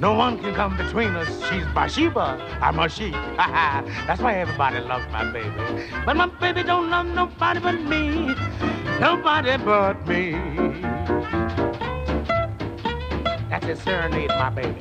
No 0.00 0.14
one 0.14 0.38
can 0.38 0.54
come 0.54 0.74
between 0.74 1.16
us. 1.16 1.28
She's 1.50 1.66
Bathsheba. 1.74 2.40
I'm 2.62 2.78
a 2.78 2.88
she. 2.88 3.10
That's 4.06 4.22
why 4.22 4.38
everybody 4.38 4.80
loves 4.80 5.04
my 5.12 5.30
baby. 5.30 5.84
But 6.06 6.16
my 6.16 6.28
baby 6.40 6.62
don't 6.62 6.88
love 6.88 7.04
nobody 7.08 7.60
but 7.60 7.78
me. 7.82 8.34
Nobody 9.00 9.56
but 9.58 10.06
me. 10.08 10.32
That's 13.50 13.66
a 13.66 13.76
serenade, 13.76 14.28
my 14.30 14.50
baby. 14.50 14.76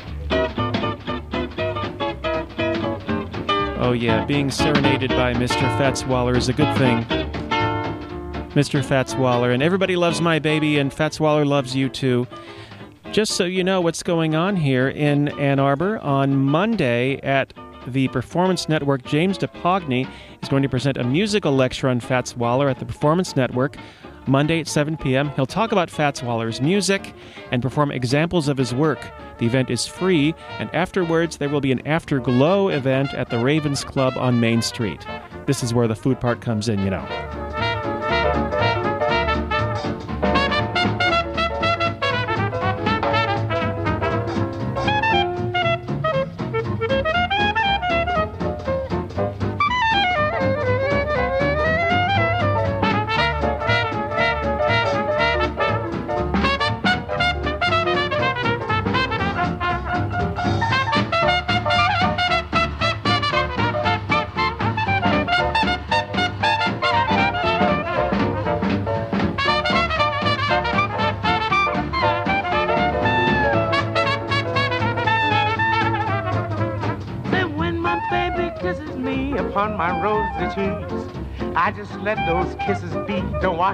Oh, 3.78 3.92
yeah, 3.92 4.24
being 4.26 4.50
serenaded 4.50 5.10
by 5.12 5.34
Mr. 5.34 5.60
Fats 5.78 6.06
Waller 6.06 6.36
is 6.36 6.48
a 6.48 6.54
good 6.54 6.78
thing. 6.78 7.04
Mr. 8.54 8.84
Fats 8.84 9.14
Waller, 9.16 9.52
and 9.52 9.62
everybody 9.62 9.98
loves 9.98 10.22
my 10.22 10.40
baby, 10.40 10.80
and 10.80 10.94
Fats 10.94 11.20
Waller 11.20 11.44
loves 11.44 11.76
you 11.76 11.90
too. 11.90 12.26
Just 13.12 13.34
so 13.34 13.44
you 13.44 13.66
know 13.66 13.82
what's 13.82 14.02
going 14.02 14.34
on 14.34 14.56
here 14.56 14.88
in 14.88 15.28
Ann 15.40 15.60
Arbor, 15.60 16.00
on 16.00 16.38
Monday 16.38 17.18
at 17.22 17.54
the 17.86 18.08
Performance 18.08 18.68
Network, 18.70 19.04
James 19.04 19.38
Dapogny 19.38 20.10
is 20.42 20.50
going 20.50 20.64
to 20.64 20.70
present 20.70 20.98
a 20.98 21.04
musical 21.04 21.52
lecture 21.52 21.90
on 21.90 22.00
Fats 22.00 22.36
Waller 22.36 22.70
at 22.70 22.80
the 22.80 22.86
Performance 22.86 23.36
Network. 23.36 23.78
Monday 24.28 24.60
at 24.60 24.68
7 24.68 24.98
p.m. 24.98 25.30
He'll 25.32 25.46
talk 25.46 25.72
about 25.72 25.90
Fats 25.90 26.24
Waller's 26.24 26.62
music 26.62 27.14
and 27.52 27.62
perform 27.62 27.92
examples 27.92 28.48
of 28.48 28.58
his 28.58 28.74
work. 28.74 29.00
The 29.38 29.46
event 29.46 29.70
is 29.70 29.86
free, 29.86 30.34
and 30.60 30.74
afterwards 30.74 31.38
there 31.38 31.50
will 31.50 31.62
be 31.62 31.72
an 31.72 31.86
afterglow 31.88 32.70
event 32.70 33.14
at 33.14 33.30
the 33.30 33.40
Ravens 33.40 33.84
Club 33.84 34.18
on 34.18 34.40
Main 34.40 34.62
Street. 34.62 35.06
This 35.46 35.64
is 35.64 35.74
where 35.74 35.88
the 35.88 35.96
food 35.96 36.20
part 36.20 36.42
comes 36.42 36.70
in, 36.70 36.80
you 36.80 36.90
know. 36.90 37.35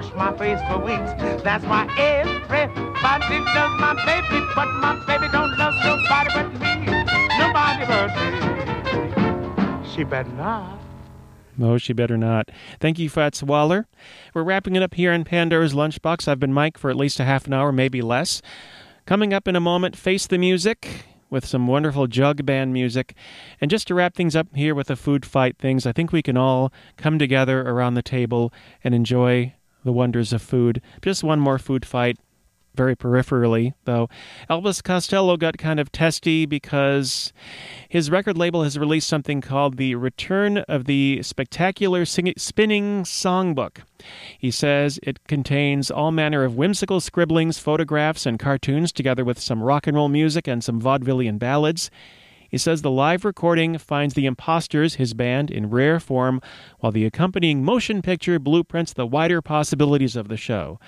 Wash 0.02 0.14
my 0.14 0.36
face 0.38 0.60
for 0.68 0.78
weeks. 0.78 1.42
That's 1.42 1.64
why 1.64 1.86
everybody 1.98 3.38
loves 3.54 3.80
my 3.80 3.94
baby, 4.04 4.44
but 4.54 4.66
my 4.80 5.02
baby 5.06 5.28
don't 5.32 5.56
love 5.58 5.74
nobody 5.84 6.30
but 6.34 6.52
me. 6.60 6.86
Nobody 7.38 7.86
but 7.86 8.08
me. 9.82 9.88
She 9.88 10.04
better 10.04 10.30
not. 10.30 10.78
Oh, 11.60 11.78
she 11.78 11.92
better 11.92 12.16
not. 12.16 12.50
Thank 12.80 12.98
you, 12.98 13.10
Fats 13.10 13.42
Waller. 13.42 13.86
We're 14.34 14.42
wrapping 14.42 14.74
it 14.74 14.82
up 14.82 14.94
here 14.94 15.12
in 15.12 15.24
Pandora's 15.24 15.74
Lunchbox. 15.74 16.26
I've 16.26 16.40
been 16.40 16.52
Mike 16.52 16.78
for 16.78 16.90
at 16.90 16.96
least 16.96 17.20
a 17.20 17.24
half 17.24 17.46
an 17.46 17.52
hour, 17.52 17.72
maybe 17.72 18.00
less. 18.00 18.40
Coming 19.04 19.34
up 19.34 19.46
in 19.46 19.54
a 19.54 19.60
moment, 19.60 19.96
Face 19.96 20.26
the 20.26 20.38
Music 20.38 21.04
with 21.28 21.46
some 21.46 21.66
wonderful 21.66 22.06
jug 22.06 22.44
band 22.44 22.72
music. 22.72 23.14
And 23.60 23.70
just 23.70 23.86
to 23.88 23.94
wrap 23.94 24.14
things 24.14 24.36
up 24.36 24.48
here 24.54 24.74
with 24.74 24.88
the 24.88 24.96
food 24.96 25.24
fight 25.24 25.56
things, 25.58 25.86
I 25.86 25.92
think 25.92 26.12
we 26.12 26.22
can 26.22 26.36
all 26.36 26.72
come 26.96 27.18
together 27.18 27.62
around 27.62 27.94
the 27.94 28.02
table 28.02 28.52
and 28.84 28.94
enjoy 28.94 29.54
the 29.84 29.92
wonders 29.92 30.32
of 30.32 30.42
food. 30.42 30.80
Just 31.02 31.24
one 31.24 31.40
more 31.40 31.58
food 31.58 31.84
fight 31.84 32.18
very 32.74 32.96
peripherally, 32.96 33.74
though. 33.84 34.08
Elvis 34.48 34.82
Costello 34.82 35.36
got 35.36 35.58
kind 35.58 35.78
of 35.78 35.92
testy 35.92 36.46
because 36.46 37.32
his 37.88 38.10
record 38.10 38.38
label 38.38 38.62
has 38.62 38.78
released 38.78 39.08
something 39.08 39.40
called 39.40 39.76
The 39.76 39.94
Return 39.94 40.58
of 40.58 40.86
the 40.86 41.22
Spectacular 41.22 42.04
Sing- 42.04 42.34
Spinning 42.36 43.02
Songbook. 43.02 43.78
He 44.38 44.50
says 44.50 44.98
it 45.02 45.26
contains 45.28 45.90
all 45.90 46.10
manner 46.10 46.44
of 46.44 46.56
whimsical 46.56 47.00
scribblings, 47.00 47.58
photographs, 47.58 48.26
and 48.26 48.38
cartoons, 48.38 48.92
together 48.92 49.24
with 49.24 49.38
some 49.38 49.62
rock 49.62 49.86
and 49.86 49.96
roll 49.96 50.08
music 50.08 50.48
and 50.48 50.64
some 50.64 50.80
vaudevillian 50.80 51.38
ballads. 51.38 51.90
He 52.52 52.58
says 52.58 52.82
the 52.82 52.90
live 52.90 53.24
recording 53.24 53.78
finds 53.78 54.12
the 54.12 54.26
Imposters, 54.26 54.96
his 54.96 55.14
band, 55.14 55.50
in 55.50 55.70
rare 55.70 55.98
form, 55.98 56.42
while 56.80 56.92
the 56.92 57.06
accompanying 57.06 57.64
motion 57.64 58.02
picture 58.02 58.38
blueprints 58.38 58.92
the 58.92 59.06
wider 59.06 59.40
possibilities 59.40 60.16
of 60.16 60.28
the 60.28 60.36
show. 60.36 60.78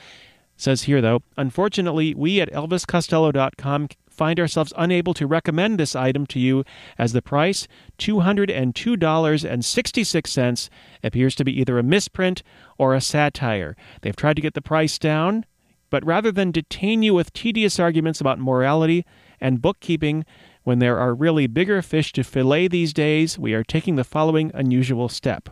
Says 0.58 0.82
here, 0.82 1.00
though, 1.00 1.22
unfortunately, 1.38 2.14
we 2.14 2.42
at 2.42 2.52
ElvisCostello.com 2.52 3.88
find 4.10 4.38
ourselves 4.38 4.74
unable 4.76 5.14
to 5.14 5.26
recommend 5.26 5.80
this 5.80 5.96
item 5.96 6.26
to 6.26 6.38
you 6.38 6.64
as 6.98 7.14
the 7.14 7.22
price, 7.22 7.66
$202.66, 7.98 10.68
appears 11.02 11.34
to 11.34 11.44
be 11.44 11.58
either 11.58 11.78
a 11.78 11.82
misprint 11.82 12.42
or 12.76 12.94
a 12.94 13.00
satire. 13.00 13.74
They've 14.02 14.14
tried 14.14 14.36
to 14.36 14.42
get 14.42 14.52
the 14.52 14.60
price 14.60 14.98
down, 14.98 15.46
but 15.88 16.04
rather 16.04 16.30
than 16.30 16.50
detain 16.50 17.02
you 17.02 17.14
with 17.14 17.32
tedious 17.32 17.80
arguments 17.80 18.20
about 18.20 18.38
morality 18.38 19.06
and 19.40 19.62
bookkeeping, 19.62 20.26
when 20.64 20.80
there 20.80 20.98
are 20.98 21.14
really 21.14 21.46
bigger 21.46 21.80
fish 21.82 22.12
to 22.14 22.24
fillet 22.24 22.68
these 22.68 22.92
days, 22.92 23.38
we 23.38 23.54
are 23.54 23.62
taking 23.62 23.96
the 23.96 24.04
following 24.04 24.50
unusual 24.54 25.08
step. 25.08 25.48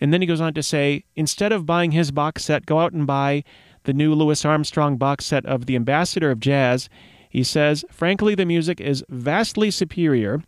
And 0.00 0.12
then 0.12 0.20
he 0.20 0.26
goes 0.26 0.40
on 0.40 0.54
to 0.54 0.62
say 0.62 1.04
instead 1.16 1.52
of 1.52 1.66
buying 1.66 1.92
his 1.92 2.10
box 2.10 2.44
set, 2.44 2.66
go 2.66 2.78
out 2.78 2.92
and 2.92 3.06
buy 3.06 3.44
the 3.84 3.92
new 3.92 4.14
Louis 4.14 4.44
Armstrong 4.44 4.96
box 4.96 5.24
set 5.26 5.44
of 5.46 5.66
The 5.66 5.76
Ambassador 5.76 6.30
of 6.30 6.40
Jazz. 6.40 6.88
He 7.28 7.42
says, 7.42 7.84
frankly, 7.90 8.34
the 8.34 8.46
music 8.46 8.80
is 8.80 9.04
vastly 9.08 9.70
superior. 9.70 10.42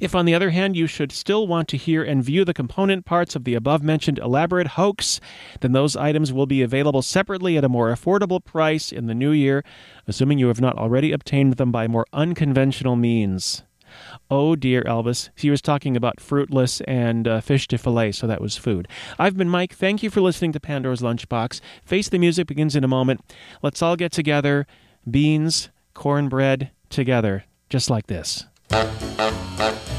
If, 0.00 0.14
on 0.14 0.24
the 0.24 0.34
other 0.34 0.50
hand, 0.50 0.76
you 0.76 0.86
should 0.86 1.12
still 1.12 1.46
want 1.46 1.68
to 1.68 1.76
hear 1.76 2.02
and 2.02 2.22
view 2.22 2.44
the 2.44 2.54
component 2.54 3.04
parts 3.04 3.36
of 3.36 3.44
the 3.44 3.54
above 3.54 3.82
mentioned 3.82 4.18
elaborate 4.18 4.68
hoax, 4.68 5.20
then 5.60 5.72
those 5.72 5.96
items 5.96 6.32
will 6.32 6.46
be 6.46 6.62
available 6.62 7.02
separately 7.02 7.56
at 7.56 7.64
a 7.64 7.68
more 7.68 7.92
affordable 7.92 8.44
price 8.44 8.92
in 8.92 9.06
the 9.06 9.14
new 9.14 9.32
year, 9.32 9.64
assuming 10.06 10.38
you 10.38 10.48
have 10.48 10.60
not 10.60 10.78
already 10.78 11.12
obtained 11.12 11.54
them 11.54 11.72
by 11.72 11.86
more 11.86 12.06
unconventional 12.12 12.96
means. 12.96 13.62
Oh 14.30 14.56
dear, 14.56 14.82
Elvis. 14.84 15.30
He 15.36 15.50
was 15.50 15.60
talking 15.60 15.96
about 15.96 16.20
fruitless 16.20 16.80
and 16.82 17.28
uh, 17.28 17.40
fish 17.40 17.68
to 17.68 17.78
fillet, 17.78 18.12
so 18.12 18.26
that 18.26 18.40
was 18.40 18.56
food. 18.56 18.88
I've 19.18 19.36
been 19.36 19.48
Mike. 19.48 19.74
Thank 19.74 20.02
you 20.02 20.10
for 20.10 20.20
listening 20.20 20.52
to 20.52 20.60
Pandora's 20.60 21.02
Lunchbox. 21.02 21.60
Face 21.84 22.08
the 22.08 22.18
Music 22.18 22.46
begins 22.46 22.76
in 22.76 22.84
a 22.84 22.88
moment. 22.88 23.20
Let's 23.62 23.82
all 23.82 23.96
get 23.96 24.12
together. 24.12 24.66
Beans, 25.10 25.70
cornbread, 25.94 26.70
together, 26.88 27.44
just 27.68 27.90
like 27.90 28.06
this. 28.06 28.46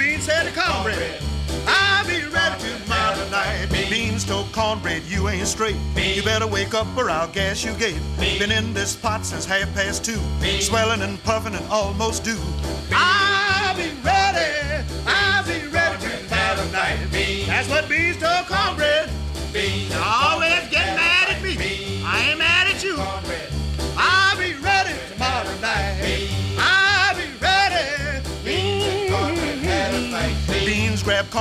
Beans 0.00 0.26
to 0.26 0.52
cornbread. 0.54 1.22
I'll 1.66 2.06
be 2.06 2.24
ready 2.34 2.62
tomorrow 2.82 3.28
night. 3.28 3.68
Beans 3.90 4.24
told 4.24 4.50
cornbread, 4.50 5.02
you 5.02 5.28
ain't 5.28 5.46
straight. 5.46 5.76
You 5.94 6.22
better 6.22 6.46
wake 6.46 6.72
up 6.72 6.86
or 6.96 7.10
I'll 7.10 7.28
gas 7.28 7.62
you 7.62 7.74
gate. 7.74 8.00
Been 8.38 8.50
in 8.50 8.72
this 8.72 8.96
pot 8.96 9.26
since 9.26 9.44
half 9.44 9.72
past 9.74 10.02
two. 10.02 10.18
Swelling 10.60 11.02
and 11.02 11.22
puffing 11.22 11.54
and 11.54 11.66
almost 11.66 12.24
due. 12.24 12.40
I'll 12.92 13.76
be 13.76 13.90
ready. 14.02 14.86
I'll 15.06 15.44
be 15.44 15.66
ready 15.68 16.06
tomorrow 16.28 16.70
night. 16.70 16.96
That's 17.46 17.68
what 17.68 17.86
Beans 17.86 18.16
told 18.16 18.46
cornbread. 18.46 19.10
Beans 19.52 19.79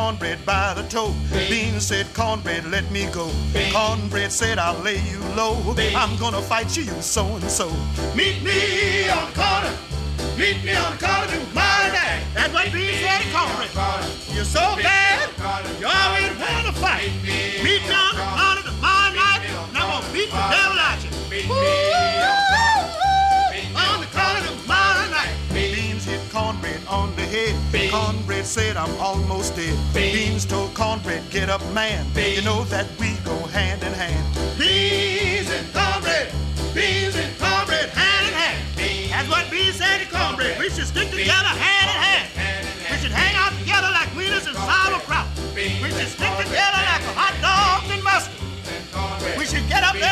cornbread 0.09 0.43
by 0.43 0.73
the 0.73 0.81
toe. 0.89 1.13
Beans 1.31 1.85
said, 1.85 2.11
cornbread, 2.15 2.65
let 2.65 2.89
me 2.89 3.05
go. 3.13 3.29
Cornbread 3.71 4.31
said, 4.31 4.57
I'll 4.57 4.81
lay 4.81 4.99
you 5.07 5.19
low. 5.35 5.55
I'm 5.95 6.17
gonna 6.17 6.41
fight 6.41 6.75
you, 6.75 6.83
you 6.83 6.99
so 7.01 7.35
and 7.35 7.43
so. 7.43 7.69
Meet 8.15 8.41
me 8.41 9.07
on 9.09 9.29
the 9.29 9.35
corner. 9.37 9.71
Meet 10.35 10.63
me 10.65 10.73
on 10.73 10.97
the 10.97 11.05
corner 11.05 11.27
tomorrow 11.27 11.93
night. 11.93 12.23
That's 12.33 12.51
what 12.51 12.73
Beans 12.73 12.97
said 13.05 13.21
cornbread. 13.31 13.69
You're 14.33 14.45
so 14.45 14.65
bad, 14.81 15.29
you 15.79 15.85
always 15.85 16.33
want 16.41 16.65
to 16.65 16.73
fight. 16.81 17.11
Meet 17.21 17.63
me 17.63 17.93
on 17.93 18.15
the 18.17 18.25
corner 18.33 18.63
tomorrow 18.65 19.13
night, 19.13 19.45
and 19.45 19.77
I'm 19.77 20.01
gonna 20.01 20.13
beat 20.13 20.31
the 20.31 20.41
devil 20.49 20.79
out 20.89 21.03
you. 21.05 21.09
On 21.53 22.38
on 26.89 27.15
the 27.15 27.21
head. 27.21 27.55
Cornbread 27.91 28.45
said, 28.45 28.75
I'm 28.77 28.95
almost 28.99 29.55
dead. 29.55 29.77
Beans 29.93 30.45
told 30.45 30.73
cornbread, 30.73 31.23
get 31.29 31.49
up, 31.49 31.61
man. 31.73 32.05
You 32.15 32.41
know 32.41 32.63
that 32.65 32.87
we 32.99 33.13
go 33.23 33.37
hand 33.53 33.83
in 33.83 33.93
hand. 33.93 34.25
Beans 34.57 35.49
and 35.51 35.65
cornbread. 35.73 36.33
Beans 36.73 37.15
and 37.15 37.31
cornbread, 37.37 37.89
hand 37.89 38.27
in 38.27 38.33
hand. 38.33 39.11
That's 39.11 39.29
what 39.29 39.49
Beans 39.51 39.75
said 39.75 39.99
to 39.99 40.07
cornbread. 40.09 40.57
We 40.59 40.69
should 40.69 40.87
stick 40.87 41.09
together 41.11 41.53
hand 41.53 41.89
in 41.93 41.99
hand. 42.01 42.67
We 42.89 42.97
should 42.97 43.11
hang 43.11 43.35
out 43.37 43.53
together 43.59 43.89
like 43.93 44.09
wieners 44.17 44.47
and 44.47 44.57
sauerkraut. 44.57 45.27
We 45.53 45.89
should 45.93 46.09
stick 46.09 46.33
together 46.41 46.81
like 46.89 47.05
hot 47.13 47.35
dogs 47.43 47.89
and 47.93 48.03
mustard. 48.03 48.33
We 49.37 49.45
should 49.45 49.67
get 49.69 49.83
up 49.83 49.95
every 49.95 50.08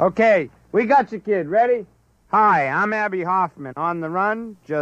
Okay, 0.00 0.48
we 0.72 0.86
got 0.86 1.12
you, 1.12 1.20
kid. 1.20 1.46
Ready? 1.46 1.84
Hi, 2.28 2.68
I'm 2.68 2.94
Abbie 2.94 3.22
Hoffman. 3.22 3.74
On 3.76 4.00
the 4.00 4.08
run, 4.08 4.56
just 4.66 4.78